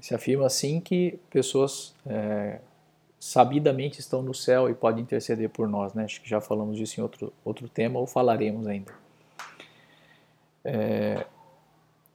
Se 0.00 0.14
afirma 0.14 0.48
sim 0.48 0.80
que 0.80 1.18
pessoas 1.30 1.94
é, 2.06 2.60
sabidamente 3.18 4.00
estão 4.00 4.22
no 4.22 4.34
céu 4.34 4.68
e 4.70 4.74
podem 4.74 5.02
interceder 5.02 5.50
por 5.50 5.68
nós. 5.68 5.94
Né? 5.94 6.04
Acho 6.04 6.20
que 6.20 6.28
já 6.28 6.40
falamos 6.40 6.76
disso 6.76 7.00
em 7.00 7.02
outro, 7.02 7.32
outro 7.44 7.68
tema 7.68 7.98
ou 7.98 8.06
falaremos 8.06 8.66
ainda. 8.66 8.92
É, 10.64 11.26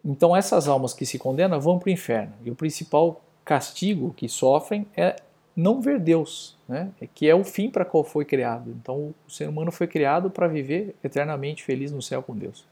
então 0.04 0.36
essas 0.36 0.68
almas 0.68 0.94
que 0.94 1.06
se 1.06 1.18
condenam 1.18 1.60
vão 1.60 1.80
para 1.80 1.88
o 1.88 1.92
inferno 1.92 2.34
e 2.44 2.52
o 2.52 2.56
principal 2.56 3.22
castigo 3.46 4.14
que 4.14 4.28
sofrem 4.28 4.86
é 4.96 5.16
não 5.56 5.82
ver 5.82 6.00
Deus, 6.00 6.58
né? 6.68 6.90
É 7.02 7.08
que 7.08 7.30
é 7.30 7.36
o 7.36 7.44
fim 7.44 7.70
para 7.70 7.86
qual 7.86 8.04
foi 8.04 8.26
criado. 8.26 8.72
Então 8.82 9.14
o 9.28 9.32
ser 9.32 9.50
humano 9.50 9.72
foi 9.72 9.88
criado 9.88 10.30
para 10.30 10.48
viver 10.48 10.96
eternamente 11.04 11.64
feliz 11.64 11.92
no 11.92 12.02
céu 12.02 12.24
com 12.24 12.36
Deus. 12.36 12.66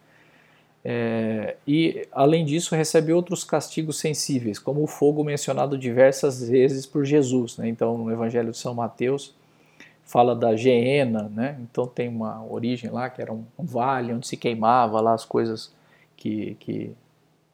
É, 0.84 1.58
e 1.68 2.08
além 2.12 2.46
disso 2.46 2.74
recebe 2.74 3.12
outros 3.12 3.44
castigos 3.44 4.00
sensíveis, 4.00 4.58
como 4.58 4.82
o 4.82 4.88
fogo 4.88 5.24
mencionado 5.24 5.78
diversas 5.78 6.48
vezes 6.48 6.86
por 6.86 7.04
Jesus. 7.04 7.58
Né? 7.58 7.68
Então 7.68 7.98
no 7.98 8.12
Evangelho 8.12 8.52
de 8.52 8.58
São 8.58 8.74
Mateus 8.74 9.36
fala 10.06 10.36
da 10.36 10.56
Geena, 10.56 11.30
né? 11.36 11.60
então 11.62 11.86
tem 11.86 12.08
uma 12.08 12.44
origem 12.44 12.90
lá 12.90 13.10
que 13.10 13.22
era 13.22 13.32
um, 13.32 13.44
vale 13.58 14.14
onde 14.14 14.26
se 14.26 14.38
queimava 14.38 15.00
lá 15.02 15.14
as 15.14 15.24
coisas 15.26 15.72
que, 16.18 16.56
que, 16.60 16.92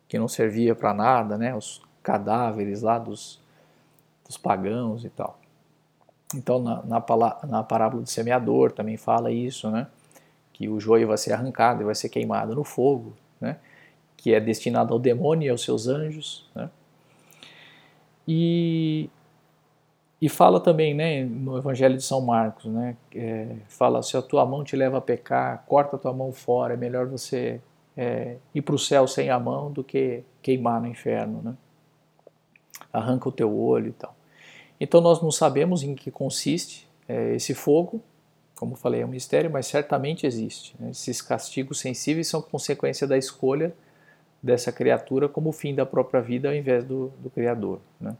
que 0.07 0.17
não 0.17 0.27
servia 0.27 0.73
para 0.75 0.93
nada, 0.93 1.37
né? 1.37 1.53
os 1.55 1.81
cadáveres 2.01 2.81
lá 2.81 2.99
dos, 2.99 3.41
dos 4.25 4.37
pagãos 4.37 5.05
e 5.05 5.09
tal. 5.09 5.39
Então, 6.33 6.59
na, 6.59 6.83
na, 6.83 7.03
na 7.47 7.63
parábola 7.63 8.01
do 8.01 8.09
semeador 8.09 8.71
também 8.71 8.97
fala 8.97 9.31
isso, 9.31 9.69
né? 9.69 9.87
Que 10.51 10.67
o 10.67 10.79
joio 10.79 11.07
vai 11.07 11.17
ser 11.17 11.33
arrancado 11.33 11.81
e 11.81 11.85
vai 11.85 11.95
ser 11.95 12.09
queimado 12.09 12.55
no 12.55 12.63
fogo, 12.63 13.13
né? 13.39 13.57
Que 14.17 14.33
é 14.33 14.39
destinado 14.39 14.93
ao 14.93 14.99
demônio 14.99 15.47
e 15.47 15.49
aos 15.49 15.63
seus 15.63 15.87
anjos, 15.87 16.49
né? 16.55 16.69
E, 18.27 19.09
e 20.19 20.27
fala 20.27 20.59
também, 20.59 20.95
né, 20.95 21.23
no 21.23 21.57
Evangelho 21.57 21.95
de 21.95 22.03
São 22.03 22.21
Marcos, 22.21 22.65
né? 22.65 22.97
É, 23.13 23.55
fala, 23.67 24.01
se 24.01 24.17
a 24.17 24.21
tua 24.21 24.45
mão 24.45 24.63
te 24.63 24.75
leva 24.75 24.97
a 24.97 25.01
pecar, 25.01 25.63
corta 25.67 25.95
a 25.95 25.99
tua 25.99 26.13
mão 26.13 26.31
fora, 26.31 26.73
é 26.73 26.77
melhor 26.77 27.05
você 27.05 27.61
é, 27.95 28.37
ir 28.53 28.61
para 28.63 28.73
o 28.75 28.79
céu 28.79 29.07
sem 29.07 29.29
a 29.29 29.39
mão 29.39 29.71
do 29.71 29.83
que 29.83 30.23
queimar 30.41 30.81
no 30.81 30.87
inferno, 30.87 31.41
né? 31.43 31.55
Arranca 32.91 33.29
o 33.29 33.31
teu 33.31 33.57
olho 33.57 33.89
e 33.89 33.93
tal. 33.93 34.15
Então 34.79 35.01
nós 35.01 35.21
não 35.21 35.31
sabemos 35.31 35.83
em 35.83 35.95
que 35.95 36.11
consiste 36.11 36.87
é, 37.07 37.35
esse 37.35 37.53
fogo, 37.53 38.01
como 38.55 38.75
falei, 38.75 39.01
é 39.01 39.05
um 39.05 39.09
mistério, 39.09 39.49
mas 39.49 39.67
certamente 39.67 40.25
existe. 40.25 40.75
Né? 40.79 40.91
Esses 40.91 41.21
castigos 41.21 41.79
sensíveis 41.79 42.27
são 42.27 42.41
consequência 42.41 43.05
da 43.05 43.17
escolha 43.17 43.73
dessa 44.41 44.71
criatura 44.71 45.27
como 45.27 45.51
fim 45.51 45.73
da 45.73 45.85
própria 45.85 46.21
vida 46.21 46.49
ao 46.49 46.55
invés 46.55 46.83
do, 46.83 47.11
do 47.19 47.29
Criador. 47.29 47.79
Né? 47.99 48.15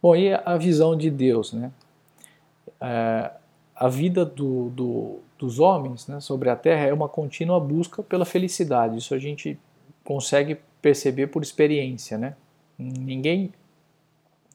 Bom, 0.00 0.14
e 0.16 0.32
a 0.32 0.56
visão 0.56 0.96
de 0.96 1.10
Deus? 1.10 1.52
Né? 1.52 1.70
É, 2.80 3.30
a 3.74 3.88
vida 3.88 4.24
do, 4.24 4.70
do, 4.70 5.20
dos 5.38 5.58
homens 5.58 6.06
né, 6.06 6.20
sobre 6.20 6.48
a 6.48 6.56
Terra 6.56 6.86
é 6.86 6.92
uma 6.92 7.08
contínua 7.08 7.60
busca 7.60 8.02
pela 8.02 8.24
felicidade. 8.24 8.96
Isso 8.96 9.14
a 9.14 9.18
gente 9.18 9.58
consegue 10.04 10.58
perceber 10.80 11.26
por 11.26 11.42
experiência. 11.42 12.16
Né? 12.16 12.34
Ninguém, 12.78 13.52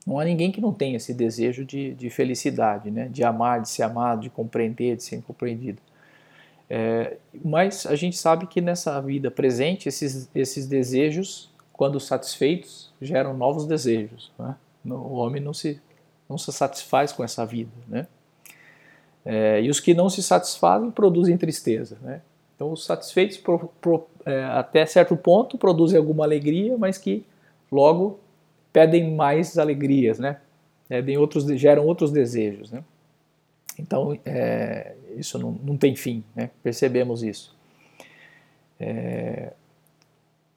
não 0.07 0.19
há 0.19 0.23
ninguém 0.23 0.51
que 0.51 0.61
não 0.61 0.73
tenha 0.73 0.97
esse 0.97 1.13
desejo 1.13 1.65
de, 1.65 1.93
de 1.93 2.09
felicidade, 2.09 2.89
né? 2.89 3.07
de 3.09 3.23
amar, 3.23 3.61
de 3.61 3.69
ser 3.69 3.83
amado, 3.83 4.21
de 4.21 4.29
compreender, 4.29 4.95
de 4.95 5.03
ser 5.03 5.21
compreendido. 5.21 5.81
É, 6.69 7.17
mas 7.43 7.85
a 7.85 7.95
gente 7.95 8.17
sabe 8.17 8.47
que 8.47 8.61
nessa 8.61 8.99
vida 9.01 9.29
presente, 9.29 9.89
esses, 9.89 10.29
esses 10.33 10.65
desejos, 10.65 11.51
quando 11.73 11.99
satisfeitos, 11.99 12.91
geram 13.01 13.35
novos 13.35 13.65
desejos. 13.65 14.31
Né? 14.39 14.55
O 14.85 15.15
homem 15.15 15.41
não 15.41 15.53
se, 15.53 15.81
não 16.29 16.37
se 16.37 16.51
satisfaz 16.51 17.11
com 17.11 17.23
essa 17.23 17.45
vida. 17.45 17.71
Né? 17.87 18.07
É, 19.25 19.61
e 19.61 19.69
os 19.69 19.79
que 19.79 19.93
não 19.93 20.09
se 20.09 20.23
satisfazem 20.23 20.89
produzem 20.91 21.37
tristeza. 21.37 21.97
Né? 22.01 22.21
Então, 22.55 22.71
os 22.71 22.85
satisfeitos, 22.85 23.37
pro, 23.37 23.69
pro, 23.81 24.07
é, 24.25 24.43
até 24.45 24.85
certo 24.85 25.15
ponto, 25.17 25.57
produzem 25.57 25.97
alguma 25.97 26.23
alegria, 26.23 26.77
mas 26.77 26.97
que 26.97 27.25
logo 27.73 28.19
pedem 28.71 29.13
mais 29.13 29.57
alegrias, 29.57 30.17
né? 30.19 30.39
Pedem 30.87 31.17
outros, 31.17 31.45
geram 31.59 31.85
outros 31.85 32.11
desejos, 32.11 32.71
né? 32.71 32.83
Então, 33.77 34.17
é, 34.25 34.95
isso 35.17 35.37
não, 35.39 35.51
não, 35.63 35.77
tem 35.77 35.95
fim, 35.95 36.23
né? 36.35 36.49
Percebemos 36.61 37.23
isso. 37.23 37.55
É, 38.79 39.53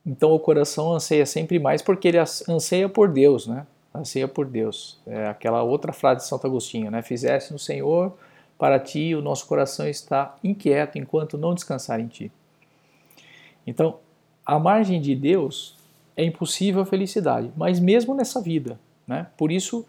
então, 0.04 0.32
o 0.32 0.38
coração 0.38 0.92
anseia 0.92 1.26
sempre 1.26 1.58
mais 1.58 1.82
porque 1.82 2.08
ele 2.08 2.18
anseia 2.18 2.88
por 2.88 3.08
Deus, 3.08 3.46
né? 3.46 3.66
Anseia 3.94 4.28
por 4.28 4.46
Deus. 4.46 5.00
É 5.06 5.26
aquela 5.26 5.62
outra 5.62 5.92
frase 5.92 6.22
de 6.22 6.28
Santo 6.28 6.46
Agostinho, 6.46 6.90
né? 6.90 7.02
Fizesse 7.02 7.52
no 7.52 7.58
Senhor 7.58 8.16
para 8.58 8.78
ti, 8.78 9.14
o 9.14 9.20
nosso 9.20 9.46
coração 9.46 9.86
está 9.86 10.36
inquieto 10.42 10.98
enquanto 10.98 11.36
não 11.36 11.54
descansar 11.54 12.00
em 12.00 12.06
ti. 12.06 12.32
Então, 13.66 13.98
a 14.44 14.58
margem 14.58 15.00
de 15.00 15.14
Deus 15.14 15.76
é 16.16 16.24
impossível 16.24 16.82
a 16.82 16.86
felicidade, 16.86 17.52
mas 17.56 17.78
mesmo 17.78 18.14
nessa 18.14 18.40
vida. 18.40 18.78
Né? 19.06 19.26
Por 19.36 19.52
isso 19.52 19.84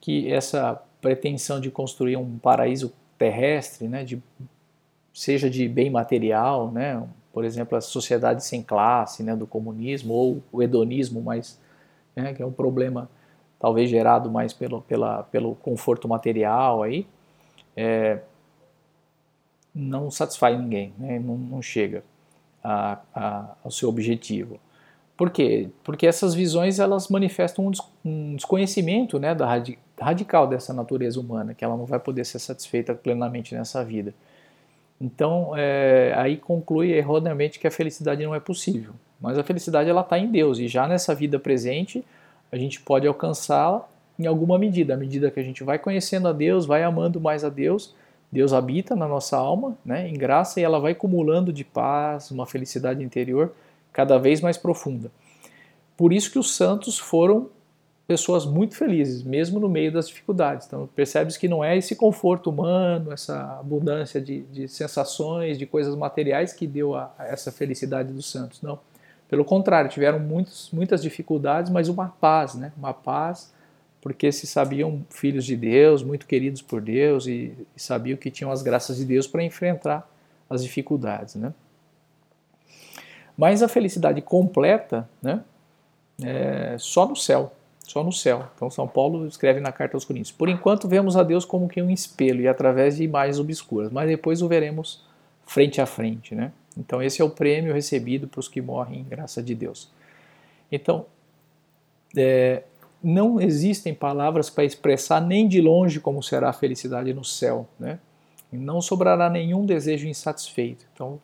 que 0.00 0.32
essa 0.32 0.80
pretensão 1.00 1.60
de 1.60 1.70
construir 1.70 2.16
um 2.16 2.38
paraíso 2.38 2.92
terrestre, 3.18 3.88
né, 3.88 4.04
de, 4.04 4.22
seja 5.12 5.50
de 5.50 5.68
bem 5.68 5.90
material, 5.90 6.70
né, 6.70 7.02
por 7.32 7.44
exemplo, 7.44 7.76
a 7.76 7.80
sociedade 7.80 8.44
sem 8.44 8.62
classe 8.62 9.22
né, 9.22 9.34
do 9.34 9.46
comunismo, 9.46 10.14
ou 10.14 10.42
o 10.52 10.62
hedonismo, 10.62 11.20
mas, 11.20 11.60
né, 12.14 12.32
que 12.32 12.42
é 12.42 12.46
um 12.46 12.52
problema 12.52 13.08
talvez 13.58 13.88
gerado 13.88 14.30
mais 14.30 14.52
pelo, 14.52 14.82
pela, 14.82 15.22
pelo 15.24 15.54
conforto 15.54 16.06
material 16.06 16.82
aí, 16.82 17.06
é, 17.76 18.20
não 19.74 20.10
satisfaz 20.10 20.58
ninguém, 20.60 20.92
né? 20.98 21.18
não, 21.18 21.36
não, 21.36 21.62
chega 21.62 22.04
a, 22.62 23.00
a, 23.14 23.56
ao 23.64 23.70
seu 23.70 23.88
objetivo. 23.88 24.60
Por 25.16 25.30
quê? 25.30 25.68
Porque 25.84 26.06
essas 26.06 26.34
visões 26.34 26.78
elas 26.80 27.08
manifestam 27.08 27.66
um, 27.66 27.70
des, 27.70 27.80
um 28.04 28.34
desconhecimento 28.34 29.18
né, 29.18 29.34
da 29.34 29.46
radi, 29.46 29.78
radical 30.00 30.46
dessa 30.46 30.72
natureza 30.72 31.20
humana, 31.20 31.54
que 31.54 31.64
ela 31.64 31.76
não 31.76 31.86
vai 31.86 32.00
poder 32.00 32.24
ser 32.24 32.40
satisfeita 32.40 32.94
plenamente 32.94 33.54
nessa 33.54 33.84
vida. 33.84 34.12
Então, 35.00 35.52
é, 35.56 36.12
aí 36.16 36.36
conclui 36.36 36.92
erroneamente 36.92 37.58
que 37.58 37.66
a 37.66 37.70
felicidade 37.70 38.24
não 38.24 38.34
é 38.34 38.40
possível. 38.40 38.92
Mas 39.20 39.38
a 39.38 39.44
felicidade 39.44 39.88
ela 39.88 40.00
está 40.00 40.18
em 40.18 40.30
Deus 40.30 40.58
e 40.58 40.66
já 40.66 40.88
nessa 40.88 41.14
vida 41.14 41.38
presente 41.38 42.04
a 42.50 42.56
gente 42.56 42.80
pode 42.80 43.06
alcançá-la 43.06 43.88
em 44.18 44.26
alguma 44.26 44.58
medida, 44.58 44.94
à 44.94 44.96
medida 44.96 45.30
que 45.30 45.40
a 45.40 45.42
gente 45.42 45.64
vai 45.64 45.78
conhecendo 45.78 46.28
a 46.28 46.32
Deus, 46.32 46.66
vai 46.66 46.82
amando 46.82 47.20
mais 47.20 47.44
a 47.44 47.48
Deus, 47.48 47.94
Deus 48.30 48.52
habita 48.52 48.94
na 48.94 49.08
nossa 49.08 49.36
alma, 49.36 49.76
né, 49.84 50.08
em 50.08 50.14
graça, 50.14 50.60
e 50.60 50.62
ela 50.62 50.78
vai 50.78 50.92
acumulando 50.92 51.52
de 51.52 51.64
paz, 51.64 52.30
uma 52.30 52.46
felicidade 52.46 53.02
interior 53.02 53.52
cada 53.94 54.18
vez 54.18 54.42
mais 54.42 54.58
profunda. 54.58 55.10
Por 55.96 56.12
isso 56.12 56.30
que 56.30 56.38
os 56.38 56.54
santos 56.54 56.98
foram 56.98 57.48
pessoas 58.06 58.44
muito 58.44 58.76
felizes, 58.76 59.22
mesmo 59.22 59.58
no 59.58 59.68
meio 59.68 59.90
das 59.90 60.08
dificuldades. 60.08 60.66
Então 60.66 60.86
percebes 60.94 61.38
que 61.38 61.48
não 61.48 61.64
é 61.64 61.78
esse 61.78 61.96
conforto 61.96 62.50
humano, 62.50 63.10
essa 63.12 63.58
abundância 63.58 64.20
de, 64.20 64.42
de 64.42 64.68
sensações, 64.68 65.56
de 65.56 65.64
coisas 65.64 65.94
materiais 65.94 66.52
que 66.52 66.66
deu 66.66 66.94
a, 66.94 67.10
a, 67.18 67.26
essa 67.28 67.50
felicidade 67.50 68.12
dos 68.12 68.30
santos. 68.30 68.60
Não. 68.60 68.78
Pelo 69.26 69.44
contrário, 69.44 69.88
tiveram 69.88 70.18
muitos, 70.18 70.68
muitas 70.70 71.00
dificuldades, 71.00 71.72
mas 71.72 71.88
uma 71.88 72.08
paz, 72.08 72.54
né? 72.54 72.72
Uma 72.76 72.92
paz 72.92 73.54
porque 74.02 74.30
se 74.30 74.46
sabiam 74.46 75.02
filhos 75.08 75.46
de 75.46 75.56
Deus, 75.56 76.02
muito 76.02 76.26
queridos 76.26 76.60
por 76.60 76.82
Deus 76.82 77.26
e, 77.26 77.54
e 77.74 77.80
sabiam 77.80 78.18
que 78.18 78.30
tinham 78.30 78.52
as 78.52 78.60
graças 78.60 78.98
de 78.98 79.04
Deus 79.06 79.26
para 79.26 79.42
enfrentar 79.42 80.06
as 80.50 80.62
dificuldades, 80.62 81.36
né? 81.36 81.54
Mas 83.36 83.62
a 83.62 83.68
felicidade 83.68 84.20
completa, 84.22 85.08
né? 85.22 85.42
É 86.22 86.76
só 86.78 87.06
no 87.08 87.16
céu, 87.16 87.52
só 87.82 88.04
no 88.04 88.12
céu. 88.12 88.46
Então 88.54 88.70
São 88.70 88.86
Paulo 88.86 89.26
escreve 89.26 89.60
na 89.60 89.72
carta 89.72 89.96
aos 89.96 90.04
Coríntios: 90.04 90.30
Por 90.30 90.48
enquanto 90.48 90.88
vemos 90.88 91.16
a 91.16 91.22
Deus 91.22 91.44
como 91.44 91.68
que 91.68 91.82
um 91.82 91.90
espelho 91.90 92.42
e 92.42 92.48
através 92.48 92.96
de 92.96 93.04
imagens 93.04 93.38
obscuras, 93.38 93.90
mas 93.90 94.08
depois 94.08 94.42
o 94.42 94.48
veremos 94.48 95.04
frente 95.44 95.80
a 95.80 95.86
frente, 95.86 96.34
né? 96.34 96.52
Então 96.76 97.02
esse 97.02 97.20
é 97.20 97.24
o 97.24 97.30
prêmio 97.30 97.74
recebido 97.74 98.28
para 98.28 98.40
os 98.40 98.48
que 98.48 98.60
morrem 98.60 99.00
em 99.00 99.04
graça 99.04 99.42
de 99.42 99.54
Deus. 99.54 99.90
Então 100.70 101.06
é, 102.16 102.62
não 103.02 103.40
existem 103.40 103.92
palavras 103.92 104.48
para 104.48 104.64
expressar 104.64 105.20
nem 105.20 105.48
de 105.48 105.60
longe 105.60 105.98
como 105.98 106.22
será 106.22 106.50
a 106.50 106.52
felicidade 106.52 107.12
no 107.12 107.24
céu, 107.24 107.66
né? 107.78 107.98
não 108.52 108.80
sobrará 108.80 109.28
nenhum 109.28 109.66
desejo 109.66 110.06
insatisfeito. 110.06 110.86
Então 110.92 111.20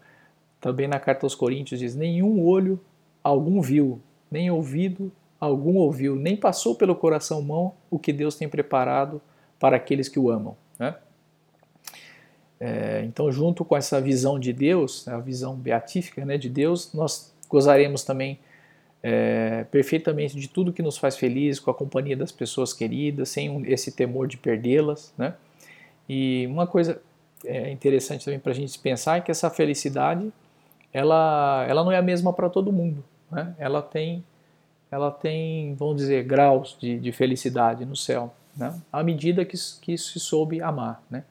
também 0.61 0.87
na 0.87 1.00
carta 1.00 1.26
aos 1.26 1.35
Coríntios 1.35 1.81
diz: 1.81 1.95
nenhum 1.95 2.45
olho 2.45 2.81
algum 3.23 3.61
viu, 3.61 4.00
nem 4.31 4.50
ouvido 4.50 5.12
algum 5.40 5.76
ouviu, 5.76 6.14
nem 6.14 6.37
passou 6.37 6.75
pelo 6.75 6.95
coração 6.95 7.40
mão 7.40 7.73
o 7.90 7.99
que 7.99 8.12
Deus 8.12 8.37
tem 8.37 8.49
preparado 8.49 9.21
para 9.59 9.76
aqueles 9.76 10.09
que 10.09 10.19
o 10.19 10.31
amam. 10.31 10.55
Né? 10.79 10.95
É, 12.61 13.02
então, 13.07 13.33
junto 13.33 13.64
com 13.64 13.75
essa 13.75 13.99
visão 14.00 14.38
de 14.38 14.52
Deus, 14.52 15.09
a 15.09 15.19
visão 15.19 15.57
beatífica 15.57 16.25
né, 16.26 16.37
de 16.37 16.50
Deus, 16.50 16.93
nós 16.93 17.35
gozaremos 17.49 18.05
também 18.05 18.38
é, 19.02 19.64
perfeitamente 19.71 20.38
de 20.38 20.47
tudo 20.47 20.75
que 20.75 20.83
nos 20.83 20.99
faz 20.99 21.17
feliz, 21.17 21.59
com 21.59 21.71
a 21.71 21.75
companhia 21.75 22.17
das 22.17 22.31
pessoas 22.31 22.75
queridas, 22.75 23.31
sem 23.31 23.62
esse 23.67 23.93
temor 23.93 24.29
de 24.29 24.37
perdê-las. 24.37 25.14
Né? 25.17 25.35
E 26.07 26.47
uma 26.49 26.67
coisa 26.67 27.00
é, 27.47 27.71
interessante 27.71 28.26
também 28.26 28.38
para 28.38 28.52
a 28.52 28.55
gente 28.55 28.79
pensar 28.79 29.17
é 29.17 29.21
que 29.23 29.31
essa 29.31 29.49
felicidade 29.49 30.30
ela, 30.93 31.65
ela 31.69 31.85
não 31.85 31.93
é 31.93 31.97
a 31.97 32.03
mesma 32.03 32.33
para 32.33 32.49
todo 32.49 32.73
mundo. 32.73 33.05
Né? 33.31 33.55
Ela 33.59 33.81
tem, 33.81 34.25
ela 34.91 35.11
tem, 35.11 35.75
vamos 35.75 35.97
dizer, 35.97 36.25
graus 36.25 36.76
de, 36.81 36.99
de 36.99 37.13
felicidade 37.13 37.85
no 37.85 37.97
céu, 37.97 38.33
né? 38.57 38.75
à 38.93 39.03
medida 39.03 39.45
que, 39.45 39.57
que 39.81 39.97
se 39.97 40.19
soube 40.19 40.61
amar. 40.61 41.03
Né? 41.11 41.25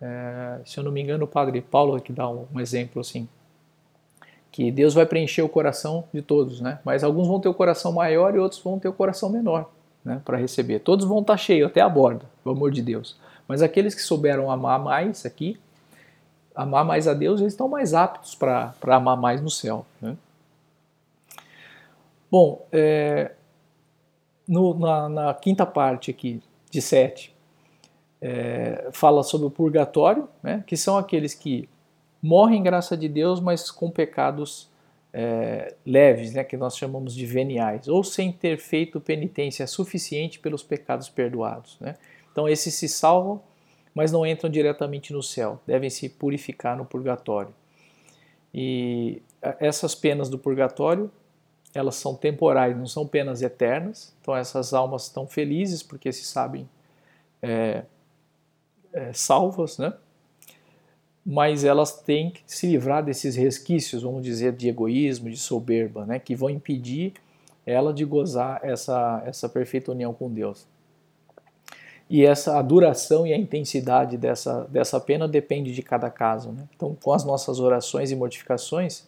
É, 0.00 0.60
se 0.64 0.78
eu 0.78 0.84
não 0.84 0.92
me 0.92 1.00
engano, 1.02 1.24
o 1.24 1.28
padre 1.28 1.60
Paulo 1.60 2.00
que 2.00 2.12
dá 2.12 2.28
um, 2.28 2.46
um, 2.52 2.60
exemplo 2.60 3.00
assim, 3.00 3.28
que 4.50 4.70
Deus 4.70 4.94
vai 4.94 5.06
preencher 5.06 5.42
o 5.42 5.48
coração 5.48 6.04
de 6.12 6.22
todos, 6.22 6.60
né? 6.60 6.78
Mas 6.84 7.02
alguns 7.02 7.26
vão 7.26 7.40
ter 7.40 7.48
o 7.48 7.54
coração 7.54 7.92
maior 7.92 8.34
e 8.34 8.38
outros 8.38 8.60
vão 8.60 8.78
ter 8.78 8.88
o 8.88 8.92
coração 8.92 9.30
menor, 9.30 9.70
né? 10.04 10.20
Para 10.24 10.36
receber. 10.36 10.80
Todos 10.80 11.06
vão 11.06 11.20
estar 11.20 11.32
tá 11.32 11.36
cheios 11.38 11.70
até 11.70 11.80
a 11.80 11.88
borda, 11.88 12.26
pelo 12.42 12.54
amor 12.54 12.70
de 12.70 12.82
Deus. 12.82 13.16
Mas 13.48 13.62
aqueles 13.62 13.94
que 13.94 14.02
souberam 14.02 14.50
amar 14.50 14.78
mais 14.78 15.24
aqui, 15.24 15.58
amar 16.54 16.84
mais 16.84 17.08
a 17.08 17.14
Deus, 17.14 17.40
eles 17.40 17.52
estão 17.52 17.68
mais 17.68 17.94
aptos 17.94 18.34
para 18.34 18.74
amar 18.86 19.16
mais 19.16 19.40
no 19.40 19.50
céu. 19.50 19.84
Né? 20.00 20.16
Bom, 22.30 22.66
é, 22.72 23.32
no, 24.46 24.78
na, 24.78 25.08
na, 25.08 25.34
quinta 25.34 25.66
parte 25.66 26.10
aqui, 26.10 26.42
de 26.70 26.80
sete, 26.80 27.34
é, 28.20 28.88
fala 28.92 29.22
sobre 29.22 29.46
o 29.46 29.50
purgatório, 29.50 30.28
né, 30.42 30.64
que 30.66 30.76
são 30.76 30.96
aqueles 30.96 31.34
que 31.34 31.68
morrem 32.22 32.62
graça 32.62 32.96
de 32.96 33.08
Deus, 33.08 33.38
mas 33.38 33.70
com 33.70 33.90
pecados 33.90 34.68
é, 35.12 35.74
leves, 35.86 36.34
né, 36.34 36.42
que 36.42 36.56
nós 36.56 36.76
chamamos 36.76 37.14
de 37.14 37.26
veniais, 37.26 37.86
ou 37.86 38.02
sem 38.02 38.32
ter 38.32 38.58
feito 38.58 39.00
penitência 39.00 39.66
suficiente 39.66 40.40
pelos 40.40 40.62
pecados 40.62 41.08
perdoados. 41.08 41.76
Né? 41.80 41.94
Então 42.32 42.48
esses 42.48 42.74
se 42.74 42.88
salvam, 42.88 43.40
mas 43.94 44.10
não 44.10 44.26
entram 44.26 44.50
diretamente 44.50 45.12
no 45.12 45.22
céu, 45.22 45.60
devem 45.66 45.88
se 45.88 46.08
purificar 46.08 46.76
no 46.76 46.84
purgatório. 46.84 47.54
E 48.52 49.22
essas 49.40 49.94
penas 49.94 50.28
do 50.28 50.38
purgatório, 50.38 51.10
elas 51.74 51.96
são 51.96 52.14
temporais, 52.14 52.76
não 52.76 52.86
são 52.86 53.06
penas 53.06 53.42
eternas. 53.42 54.14
Então 54.20 54.36
essas 54.36 54.72
almas 54.72 55.04
estão 55.04 55.26
felizes 55.26 55.82
porque 55.82 56.12
se 56.12 56.24
sabem 56.24 56.68
é, 57.42 57.84
é, 58.92 59.12
salvas, 59.12 59.76
né? 59.78 59.92
mas 61.24 61.64
elas 61.64 62.00
têm 62.02 62.30
que 62.30 62.42
se 62.46 62.66
livrar 62.66 63.02
desses 63.02 63.34
resquícios, 63.34 64.02
vamos 64.02 64.22
dizer, 64.22 64.52
de 64.52 64.68
egoísmo, 64.68 65.30
de 65.30 65.36
soberba, 65.36 66.04
né? 66.04 66.18
que 66.18 66.36
vão 66.36 66.50
impedir 66.50 67.14
ela 67.66 67.94
de 67.94 68.04
gozar 68.04 68.60
essa, 68.62 69.22
essa 69.26 69.48
perfeita 69.48 69.90
união 69.90 70.12
com 70.12 70.30
Deus. 70.30 70.66
E 72.14 72.24
essa 72.24 72.56
a 72.56 72.62
duração 72.62 73.26
e 73.26 73.32
a 73.32 73.36
intensidade 73.36 74.16
dessa, 74.16 74.68
dessa 74.70 75.00
pena 75.00 75.26
depende 75.26 75.74
de 75.74 75.82
cada 75.82 76.08
caso. 76.08 76.52
Né? 76.52 76.68
Então, 76.76 76.96
com 77.02 77.12
as 77.12 77.24
nossas 77.24 77.58
orações 77.58 78.12
e 78.12 78.14
mortificações, 78.14 79.04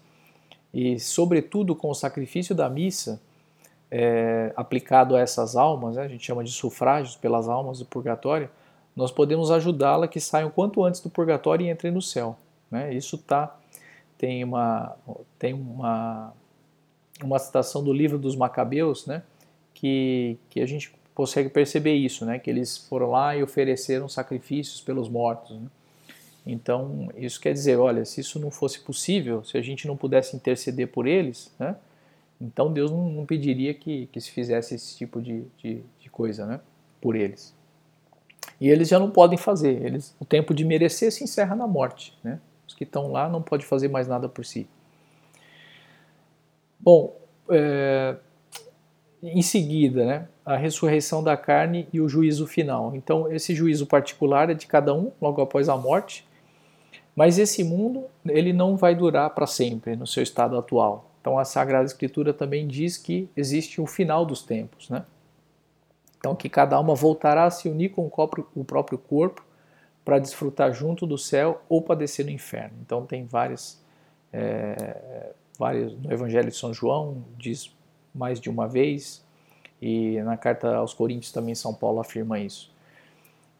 e 0.74 0.98
sobretudo 0.98 1.76
com 1.76 1.88
o 1.88 1.94
sacrifício 1.94 2.52
da 2.52 2.68
missa, 2.68 3.22
é, 3.88 4.52
aplicado 4.56 5.14
a 5.14 5.20
essas 5.20 5.54
almas, 5.54 5.94
né? 5.94 6.02
a 6.02 6.08
gente 6.08 6.26
chama 6.26 6.42
de 6.42 6.50
sufrágios 6.50 7.14
pelas 7.14 7.48
almas 7.48 7.78
do 7.78 7.84
purgatório, 7.84 8.50
nós 8.96 9.12
podemos 9.12 9.52
ajudá-la 9.52 10.08
que 10.08 10.18
saiam 10.18 10.50
quanto 10.50 10.82
antes 10.82 11.00
do 11.00 11.08
purgatório 11.08 11.64
e 11.64 11.70
entrem 11.70 11.92
no 11.92 12.02
céu. 12.02 12.36
Né? 12.68 12.92
Isso 12.92 13.16
tá, 13.16 13.56
tem, 14.18 14.42
uma, 14.42 14.96
tem 15.38 15.54
uma, 15.54 16.32
uma 17.22 17.38
citação 17.38 17.84
do 17.84 17.92
livro 17.92 18.18
dos 18.18 18.34
Macabeus 18.34 19.06
né? 19.06 19.22
que, 19.72 20.36
que 20.50 20.60
a 20.60 20.66
gente 20.66 20.95
consegue 21.16 21.48
perceber 21.48 21.94
isso, 21.94 22.26
né? 22.26 22.38
que 22.38 22.50
eles 22.50 22.76
foram 22.76 23.10
lá 23.10 23.34
e 23.34 23.42
ofereceram 23.42 24.06
sacrifícios 24.06 24.82
pelos 24.82 25.08
mortos. 25.08 25.58
Né? 25.58 25.66
Então, 26.46 27.10
isso 27.16 27.40
quer 27.40 27.54
dizer, 27.54 27.78
olha, 27.78 28.04
se 28.04 28.20
isso 28.20 28.38
não 28.38 28.50
fosse 28.50 28.80
possível, 28.80 29.42
se 29.42 29.56
a 29.56 29.62
gente 29.62 29.88
não 29.88 29.96
pudesse 29.96 30.36
interceder 30.36 30.88
por 30.88 31.06
eles, 31.06 31.50
né? 31.58 31.74
então 32.38 32.70
Deus 32.70 32.90
não, 32.90 33.08
não 33.08 33.24
pediria 33.24 33.72
que, 33.72 34.08
que 34.12 34.20
se 34.20 34.30
fizesse 34.30 34.74
esse 34.74 34.94
tipo 34.94 35.22
de, 35.22 35.46
de, 35.56 35.82
de 35.98 36.10
coisa 36.10 36.44
né? 36.44 36.60
por 37.00 37.16
eles. 37.16 37.56
E 38.60 38.68
eles 38.68 38.86
já 38.86 38.98
não 38.98 39.10
podem 39.10 39.38
fazer. 39.38 39.82
Eles, 39.82 40.14
o 40.20 40.24
tempo 40.26 40.52
de 40.52 40.66
merecer 40.66 41.10
se 41.10 41.24
encerra 41.24 41.56
na 41.56 41.66
morte. 41.66 42.12
Né? 42.22 42.38
Os 42.68 42.74
que 42.74 42.84
estão 42.84 43.10
lá 43.10 43.26
não 43.26 43.40
podem 43.40 43.66
fazer 43.66 43.88
mais 43.88 44.06
nada 44.06 44.28
por 44.28 44.44
si. 44.44 44.68
Bom, 46.78 47.18
é, 47.48 48.16
em 49.22 49.40
seguida, 49.40 50.04
né, 50.04 50.28
a 50.46 50.56
ressurreição 50.56 51.24
da 51.24 51.36
carne 51.36 51.88
e 51.92 52.00
o 52.00 52.08
juízo 52.08 52.46
final. 52.46 52.94
Então, 52.94 53.30
esse 53.32 53.52
juízo 53.52 53.84
particular 53.84 54.48
é 54.48 54.54
de 54.54 54.68
cada 54.68 54.94
um, 54.94 55.10
logo 55.20 55.42
após 55.42 55.68
a 55.68 55.76
morte. 55.76 56.24
Mas 57.16 57.36
esse 57.36 57.64
mundo, 57.64 58.04
ele 58.24 58.52
não 58.52 58.76
vai 58.76 58.94
durar 58.94 59.30
para 59.30 59.46
sempre 59.46 59.96
no 59.96 60.06
seu 60.06 60.22
estado 60.22 60.56
atual. 60.56 61.10
Então, 61.20 61.36
a 61.36 61.44
Sagrada 61.44 61.84
Escritura 61.84 62.32
também 62.32 62.68
diz 62.68 62.96
que 62.96 63.28
existe 63.36 63.80
um 63.80 63.86
final 63.86 64.24
dos 64.24 64.42
tempos, 64.42 64.88
né? 64.88 65.04
Então, 66.16 66.36
que 66.36 66.48
cada 66.48 66.76
alma 66.76 66.94
voltará 66.94 67.44
a 67.44 67.50
se 67.50 67.68
unir 67.68 67.90
com 67.90 68.06
o 68.54 68.64
próprio 68.64 68.98
corpo 68.98 69.44
para 70.04 70.20
desfrutar 70.20 70.72
junto 70.72 71.06
do 71.08 71.18
céu 71.18 71.60
ou 71.68 71.82
padecer 71.82 72.24
no 72.24 72.30
inferno. 72.30 72.76
Então, 72.82 73.04
tem 73.04 73.24
várias, 73.24 73.82
é, 74.32 75.32
várias. 75.58 75.92
No 75.94 76.12
Evangelho 76.12 76.48
de 76.48 76.56
São 76.56 76.72
João, 76.72 77.24
diz 77.36 77.74
mais 78.14 78.38
de 78.40 78.48
uma 78.48 78.68
vez 78.68 79.25
E 79.80 80.20
na 80.22 80.36
carta 80.36 80.76
aos 80.76 80.94
Coríntios 80.94 81.32
também 81.32 81.54
São 81.54 81.74
Paulo 81.74 82.00
afirma 82.00 82.38
isso. 82.38 82.70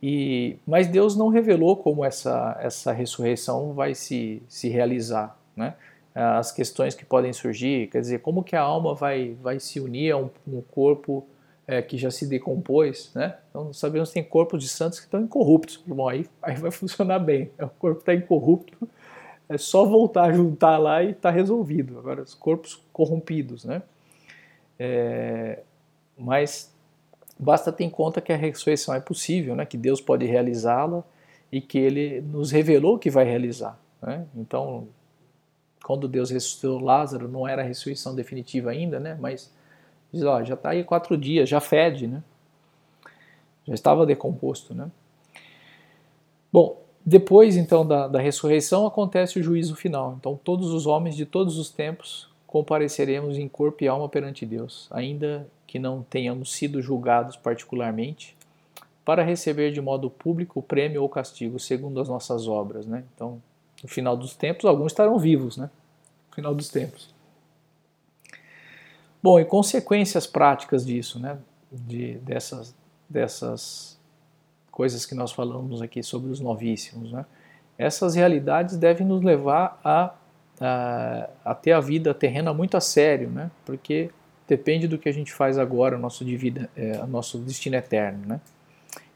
E, 0.02 0.57
mas 0.66 0.87
Deus 0.87 1.16
não 1.16 1.29
revelou 1.29 1.76
como 1.76 2.05
essa, 2.05 2.57
essa 2.61 2.92
ressurreição 2.92 3.72
vai 3.72 3.94
se, 3.94 4.42
se 4.48 4.68
realizar. 4.68 5.38
Né? 5.57 5.74
As 6.14 6.52
questões 6.52 6.94
que 6.94 7.05
podem 7.05 7.33
surgir, 7.33 7.88
quer 7.88 8.00
dizer, 8.00 8.20
como 8.20 8.42
que 8.42 8.57
a 8.57 8.61
alma 8.61 8.94
vai, 8.94 9.37
vai 9.42 9.61
se 9.61 9.81
unir 9.81 10.12
a 10.12 10.16
um, 10.16 10.31
um 10.46 10.62
corpo 10.62 11.26
é, 11.66 11.83
que 11.83 11.98
já 11.98 12.11
se 12.11 12.26
decompôs, 12.26 13.11
né? 13.14 13.37
Então 13.50 13.72
sabemos 13.72 14.11
que 14.11 14.14
tem 14.14 14.24
corpos 14.24 14.62
de 14.62 14.68
santos 14.68 15.00
que 15.00 15.07
estão 15.07 15.20
incorruptos. 15.20 15.83
Bom, 15.87 16.09
aí, 16.09 16.26
aí 16.40 16.55
vai 16.55 16.70
funcionar 16.72 17.18
bem. 17.18 17.50
O 17.59 17.68
corpo 17.68 18.00
está 18.00 18.14
incorrupto, 18.14 18.88
é 19.48 19.59
só 19.59 19.85
voltar 19.85 20.24
a 20.24 20.33
juntar 20.33 20.79
lá 20.79 21.02
e 21.02 21.11
está 21.11 21.31
resolvido. 21.31 21.98
Agora, 21.98 22.22
os 22.22 22.35
corpos 22.35 22.81
corrompidos, 22.92 23.64
né? 23.64 23.83
É, 24.79 25.61
mas 26.18 26.72
basta 27.38 27.72
ter 27.72 27.85
em 27.85 27.90
conta 27.90 28.20
que 28.20 28.33
a 28.33 28.37
ressurreição 28.37 28.94
é 28.94 29.00
possível, 29.00 29.55
né? 29.55 29.66
Que 29.66 29.76
Deus 29.76 30.00
pode 30.00 30.24
realizá-la 30.26 31.05
e 31.52 31.61
que 31.61 31.79
Ele 31.79 32.20
nos 32.20 32.50
revelou 32.50 32.98
que 32.98 33.11
vai 33.11 33.24
realizar. 33.24 33.79
Né? 34.00 34.26
Então, 34.35 34.88
quando 35.85 36.09
Deus 36.09 36.31
ressuscitou 36.31 36.81
Lázaro, 36.81 37.29
não 37.29 37.46
era 37.46 37.62
a 37.62 37.64
ressurreição 37.64 38.14
definitiva 38.14 38.70
ainda, 38.70 38.98
né? 38.98 39.16
Mas 39.20 39.52
diz, 40.12 40.22
ó, 40.22 40.42
já 40.42 40.55
está 40.55 40.70
aí 40.70 40.83
quatro 40.83 41.16
dias, 41.16 41.48
já 41.48 41.61
fede, 41.61 42.07
né? 42.07 42.22
Já 43.66 43.74
estava 43.74 44.07
decomposto, 44.07 44.74
né? 44.74 44.90
Bom, 46.52 46.81
depois 47.05 47.57
então 47.57 47.87
da, 47.87 48.09
da 48.09 48.18
ressurreição 48.18 48.87
acontece 48.87 49.38
o 49.38 49.42
juízo 49.42 49.76
final. 49.76 50.16
Então 50.18 50.38
todos 50.42 50.72
os 50.72 50.87
homens 50.87 51.14
de 51.14 51.26
todos 51.26 51.59
os 51.59 51.70
tempos 51.70 52.29
compareceremos 52.46 53.37
em 53.38 53.48
corpo 53.48 53.85
e 53.85 53.88
alma 53.88 54.09
perante 54.09 54.46
Deus, 54.46 54.88
ainda 54.90 55.46
que 55.76 55.78
não 55.78 56.02
tenhamos 56.02 56.54
sido 56.54 56.80
julgados 56.80 57.36
particularmente, 57.36 58.34
para 59.04 59.22
receber 59.22 59.72
de 59.72 59.80
modo 59.80 60.08
público 60.08 60.58
o 60.58 60.62
prêmio 60.62 61.02
ou 61.02 61.08
castigo 61.08 61.60
segundo 61.60 62.00
as 62.00 62.08
nossas 62.08 62.48
obras, 62.48 62.86
né? 62.86 63.04
Então, 63.14 63.42
no 63.82 63.88
final 63.88 64.16
dos 64.16 64.34
tempos, 64.34 64.64
alguns 64.64 64.92
estarão 64.92 65.18
vivos, 65.18 65.58
né? 65.58 65.68
No 66.30 66.34
final 66.34 66.54
dos 66.54 66.70
tempos. 66.70 67.14
Bom, 69.22 69.38
e 69.38 69.44
consequências 69.44 70.26
práticas 70.26 70.86
disso, 70.86 71.20
né? 71.20 71.38
De, 71.70 72.14
dessas, 72.20 72.74
dessas 73.06 74.00
coisas 74.70 75.04
que 75.04 75.14
nós 75.14 75.30
falamos 75.30 75.82
aqui 75.82 76.02
sobre 76.02 76.30
os 76.30 76.40
novíssimos. 76.40 77.12
Né? 77.12 77.26
Essas 77.76 78.14
realidades 78.14 78.78
devem 78.78 79.06
nos 79.06 79.22
levar 79.22 79.78
a, 79.84 80.14
a, 80.58 81.28
a, 81.44 81.54
ter 81.54 81.72
a 81.72 81.80
vida 81.80 82.14
terrena 82.14 82.54
muito 82.54 82.78
a 82.78 82.80
sério, 82.80 83.28
né? 83.28 83.50
porque 83.66 84.10
depende 84.46 84.87
do 84.87 84.98
que 84.98 85.09
a 85.09 85.12
gente 85.12 85.32
faz 85.32 85.59
agora, 85.59 85.96
o 85.96 85.98
nosso, 85.98 86.24
de 86.24 86.37
vida, 86.37 86.70
é, 86.76 87.00
o 87.02 87.06
nosso 87.06 87.38
destino 87.38 87.76
eterno. 87.76 88.26
Né? 88.26 88.40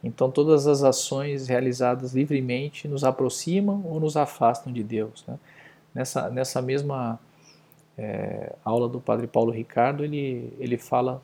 Então, 0.02 0.30
todas 0.30 0.66
as 0.66 0.82
ações 0.82 1.48
realizadas 1.48 2.14
livremente 2.14 2.88
nos 2.88 3.04
aproximam 3.04 3.82
ou 3.84 4.00
nos 4.00 4.16
afastam 4.16 4.72
de 4.72 4.82
Deus. 4.82 5.24
Né? 5.26 5.38
Nessa, 5.94 6.30
nessa 6.30 6.62
mesma 6.62 7.18
é, 7.96 8.52
aula 8.64 8.88
do 8.88 9.00
Padre 9.00 9.26
Paulo 9.26 9.50
Ricardo, 9.52 10.04
ele, 10.04 10.52
ele 10.58 10.78
fala 10.78 11.22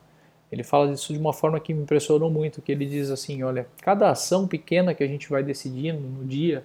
ele 0.51 0.63
fala 0.63 0.89
disso 0.89 1.11
de 1.11 1.19
uma 1.19 1.33
forma 1.33 1.59
que 1.59 1.73
me 1.73 1.81
impressionou 1.81 2.29
muito, 2.29 2.61
que 2.61 2.71
ele 2.71 2.85
diz 2.85 3.11
assim, 3.11 3.43
olha, 3.43 3.67
cada 3.81 4.09
ação 4.09 4.47
pequena 4.47 4.93
que 4.93 5.03
a 5.03 5.07
gente 5.07 5.29
vai 5.29 5.43
decidindo 5.43 5.99
no 5.99 6.23
dia 6.23 6.63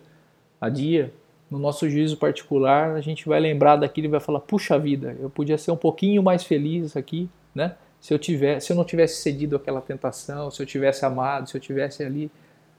a 0.60 0.68
dia, 0.68 1.12
no 1.52 1.58
nosso 1.58 1.86
juízo 1.86 2.16
particular, 2.16 2.96
a 2.96 3.02
gente 3.02 3.28
vai 3.28 3.38
lembrar 3.38 3.76
daquilo 3.76 4.06
e 4.06 4.10
vai 4.10 4.20
falar, 4.20 4.40
puxa 4.40 4.78
vida, 4.78 5.14
eu 5.20 5.28
podia 5.28 5.58
ser 5.58 5.70
um 5.70 5.76
pouquinho 5.76 6.22
mais 6.22 6.42
feliz 6.44 6.96
aqui, 6.96 7.28
né? 7.54 7.74
Se 8.00 8.14
eu 8.14 8.18
tivesse, 8.18 8.66
se 8.66 8.72
eu 8.72 8.76
não 8.76 8.86
tivesse 8.86 9.20
cedido 9.20 9.54
aquela 9.54 9.82
tentação, 9.82 10.50
se 10.50 10.62
eu 10.62 10.64
tivesse 10.64 11.04
amado, 11.04 11.50
se 11.50 11.54
eu 11.54 11.60
tivesse 11.60 12.02
ali 12.02 12.30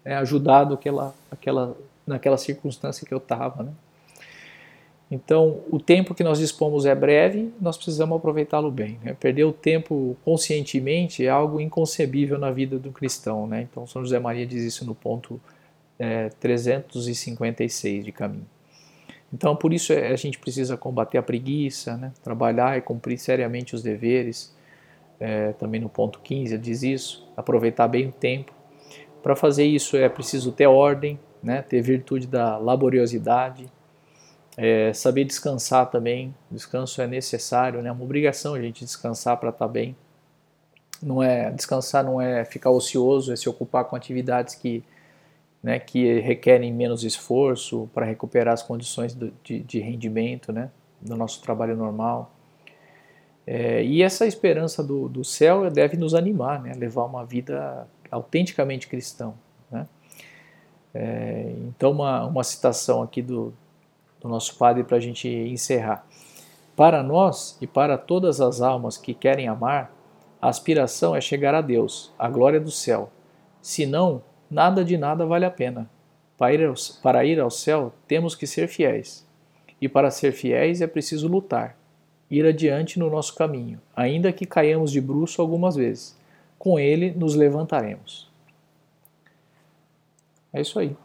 é, 0.04 0.16
ajudado 0.16 0.74
aquela, 0.74 1.14
aquela, 1.30 1.78
naquela 2.06 2.36
circunstância 2.36 3.08
que 3.08 3.14
eu 3.14 3.20
estava, 3.20 3.62
né? 3.62 3.72
Então, 5.12 5.60
o 5.70 5.80
tempo 5.80 6.16
que 6.16 6.24
nós 6.24 6.40
dispomos 6.40 6.88
é 6.88 6.96
breve, 6.96 7.54
nós 7.62 7.78
precisamos 7.78 8.18
aproveitá-lo 8.18 8.72
bem. 8.72 8.98
Né? 9.04 9.14
Perder 9.14 9.44
o 9.44 9.54
tempo 9.54 10.18
conscientemente 10.26 11.24
é 11.24 11.30
algo 11.30 11.62
inconcebível 11.62 12.40
na 12.40 12.50
vida 12.50 12.80
do 12.80 12.92
cristão. 12.92 13.46
Né? 13.46 13.62
Então, 13.62 13.86
São 13.86 14.02
José 14.02 14.18
Maria 14.18 14.48
diz 14.48 14.64
isso 14.64 14.84
no 14.84 14.96
ponto 14.96 15.40
é, 16.00 16.30
356 16.40 18.04
de 18.04 18.12
caminho. 18.12 18.48
Então, 19.34 19.56
por 19.56 19.74
isso 19.74 19.92
é, 19.92 20.10
a 20.10 20.16
gente 20.16 20.38
precisa 20.38 20.78
combater 20.78 21.18
a 21.18 21.24
preguiça, 21.24 21.98
né? 21.98 22.14
trabalhar 22.24 22.78
e 22.78 22.82
cumprir 22.82 23.18
seriamente 23.18 23.74
os 23.74 23.82
deveres. 23.82 24.56
É, 25.20 25.54
também 25.54 25.82
no 25.82 25.90
ponto 25.90 26.20
15 26.20 26.58
diz 26.58 26.84
isso, 26.84 27.28
aproveitar 27.36 27.88
bem 27.88 28.10
o 28.10 28.12
tempo. 28.12 28.54
Para 29.24 29.36
fazer 29.36 29.64
isso 29.64 29.98
é 29.98 30.08
preciso 30.08 30.52
ter 30.52 30.68
ordem, 30.68 31.20
né? 31.42 31.64
ter 31.64 31.82
virtude 31.82 32.28
da 32.28 32.58
laboriosidade, 32.58 33.72
é, 34.56 34.94
saber 34.94 35.24
descansar 35.24 35.90
também, 35.90 36.36
descanso 36.52 37.02
é 37.02 37.08
necessário, 37.08 37.82
né? 37.82 37.90
é 37.90 37.92
uma 37.92 38.04
obrigação 38.04 38.54
a 38.54 38.62
gente 38.62 38.86
descansar 38.86 39.38
para 39.38 39.50
estar 39.50 39.66
tá 39.66 39.72
bem. 39.72 39.96
Não 41.02 41.24
é 41.24 41.50
descansar 41.50 42.04
não 42.04 42.22
é 42.22 42.46
ficar 42.46 42.70
ocioso, 42.70 43.34
é 43.34 43.36
se 43.36 43.50
ocupar 43.50 43.86
com 43.86 43.96
atividades 43.96 44.54
que, 44.54 44.84
né, 45.64 45.80
que 45.80 46.20
requerem 46.20 46.74
menos 46.74 47.06
esforço 47.06 47.90
para 47.94 48.06
recuperar 48.06 48.54
as 48.54 48.62
condições 48.62 49.16
do, 49.16 49.34
de, 49.42 49.62
de, 49.62 49.80
rendimento, 49.80 50.52
né, 50.52 50.70
do 51.02 51.16
nosso 51.16 51.42
trabalho 51.42 51.78
normal. 51.78 52.34
É, 53.48 53.82
e 53.82 54.04
essa 54.04 54.28
esperança 54.28 54.84
do, 54.84 55.08
do 55.08 55.24
céu 55.24 55.70
deve 55.72 55.96
nos 55.96 56.14
animar, 56.14 56.62
né, 56.62 56.74
levar 56.76 57.06
uma 57.06 57.26
vida 57.26 57.88
autenticamente 58.12 58.88
cristã. 58.88 59.34
Né? 59.72 59.88
É, 60.94 61.54
então, 61.68 61.92
uma, 61.92 62.26
uma 62.26 62.44
citação 62.44 63.02
aqui 63.02 63.22
do, 63.22 63.54
do 64.20 64.28
nosso 64.28 64.58
Padre 64.58 64.84
para 64.84 64.98
a 64.98 65.00
gente 65.00 65.30
encerrar. 65.30 66.06
Para 66.76 67.02
nós 67.02 67.58
e 67.62 67.68
para 67.68 67.98
todas 67.98 68.42
as 68.42 68.60
almas 68.60 68.98
que 68.98 69.14
querem 69.14 69.48
amar, 69.48 69.94
a 70.42 70.50
aspiração 70.50 71.16
é 71.16 71.22
chegar 71.22 71.56
a 71.56 71.62
Deus, 71.62 72.12
a 72.20 72.28
glória 72.28 72.60
do 72.60 72.72
céu. 72.72 73.10
Senão, 73.62 74.22
nada 74.50 74.84
de 74.84 74.98
nada 74.98 75.26
vale 75.26 75.46
a 75.46 75.52
pena. 75.52 75.90
Para 76.38 76.54
ir, 76.54 76.66
ao, 76.66 76.74
para 77.02 77.26
ir 77.26 77.40
ao 77.40 77.50
céu, 77.50 77.94
temos 78.08 78.36
que 78.36 78.48
ser 78.48 78.68
fiéis. 78.68 79.26
E 79.80 79.88
para 79.88 80.12
ser 80.12 80.32
fiéis 80.32 80.82
é 80.82 80.88
preciso 80.88 81.28
lutar, 81.28 81.78
ir 82.30 82.46
adiante 82.46 82.98
no 82.98 83.10
nosso 83.10 83.36
caminho, 83.36 83.80
ainda 83.96 84.32
que 84.32 84.46
caiamos 84.46 84.92
de 84.92 85.02
bruço 85.02 85.42
algumas 85.42 85.76
vezes. 85.76 86.18
Com 86.58 86.80
ele 86.80 87.12
nos 87.12 87.36
levantaremos. 87.36 88.32
É 90.52 90.62
isso 90.62 90.80
aí. 90.80 90.96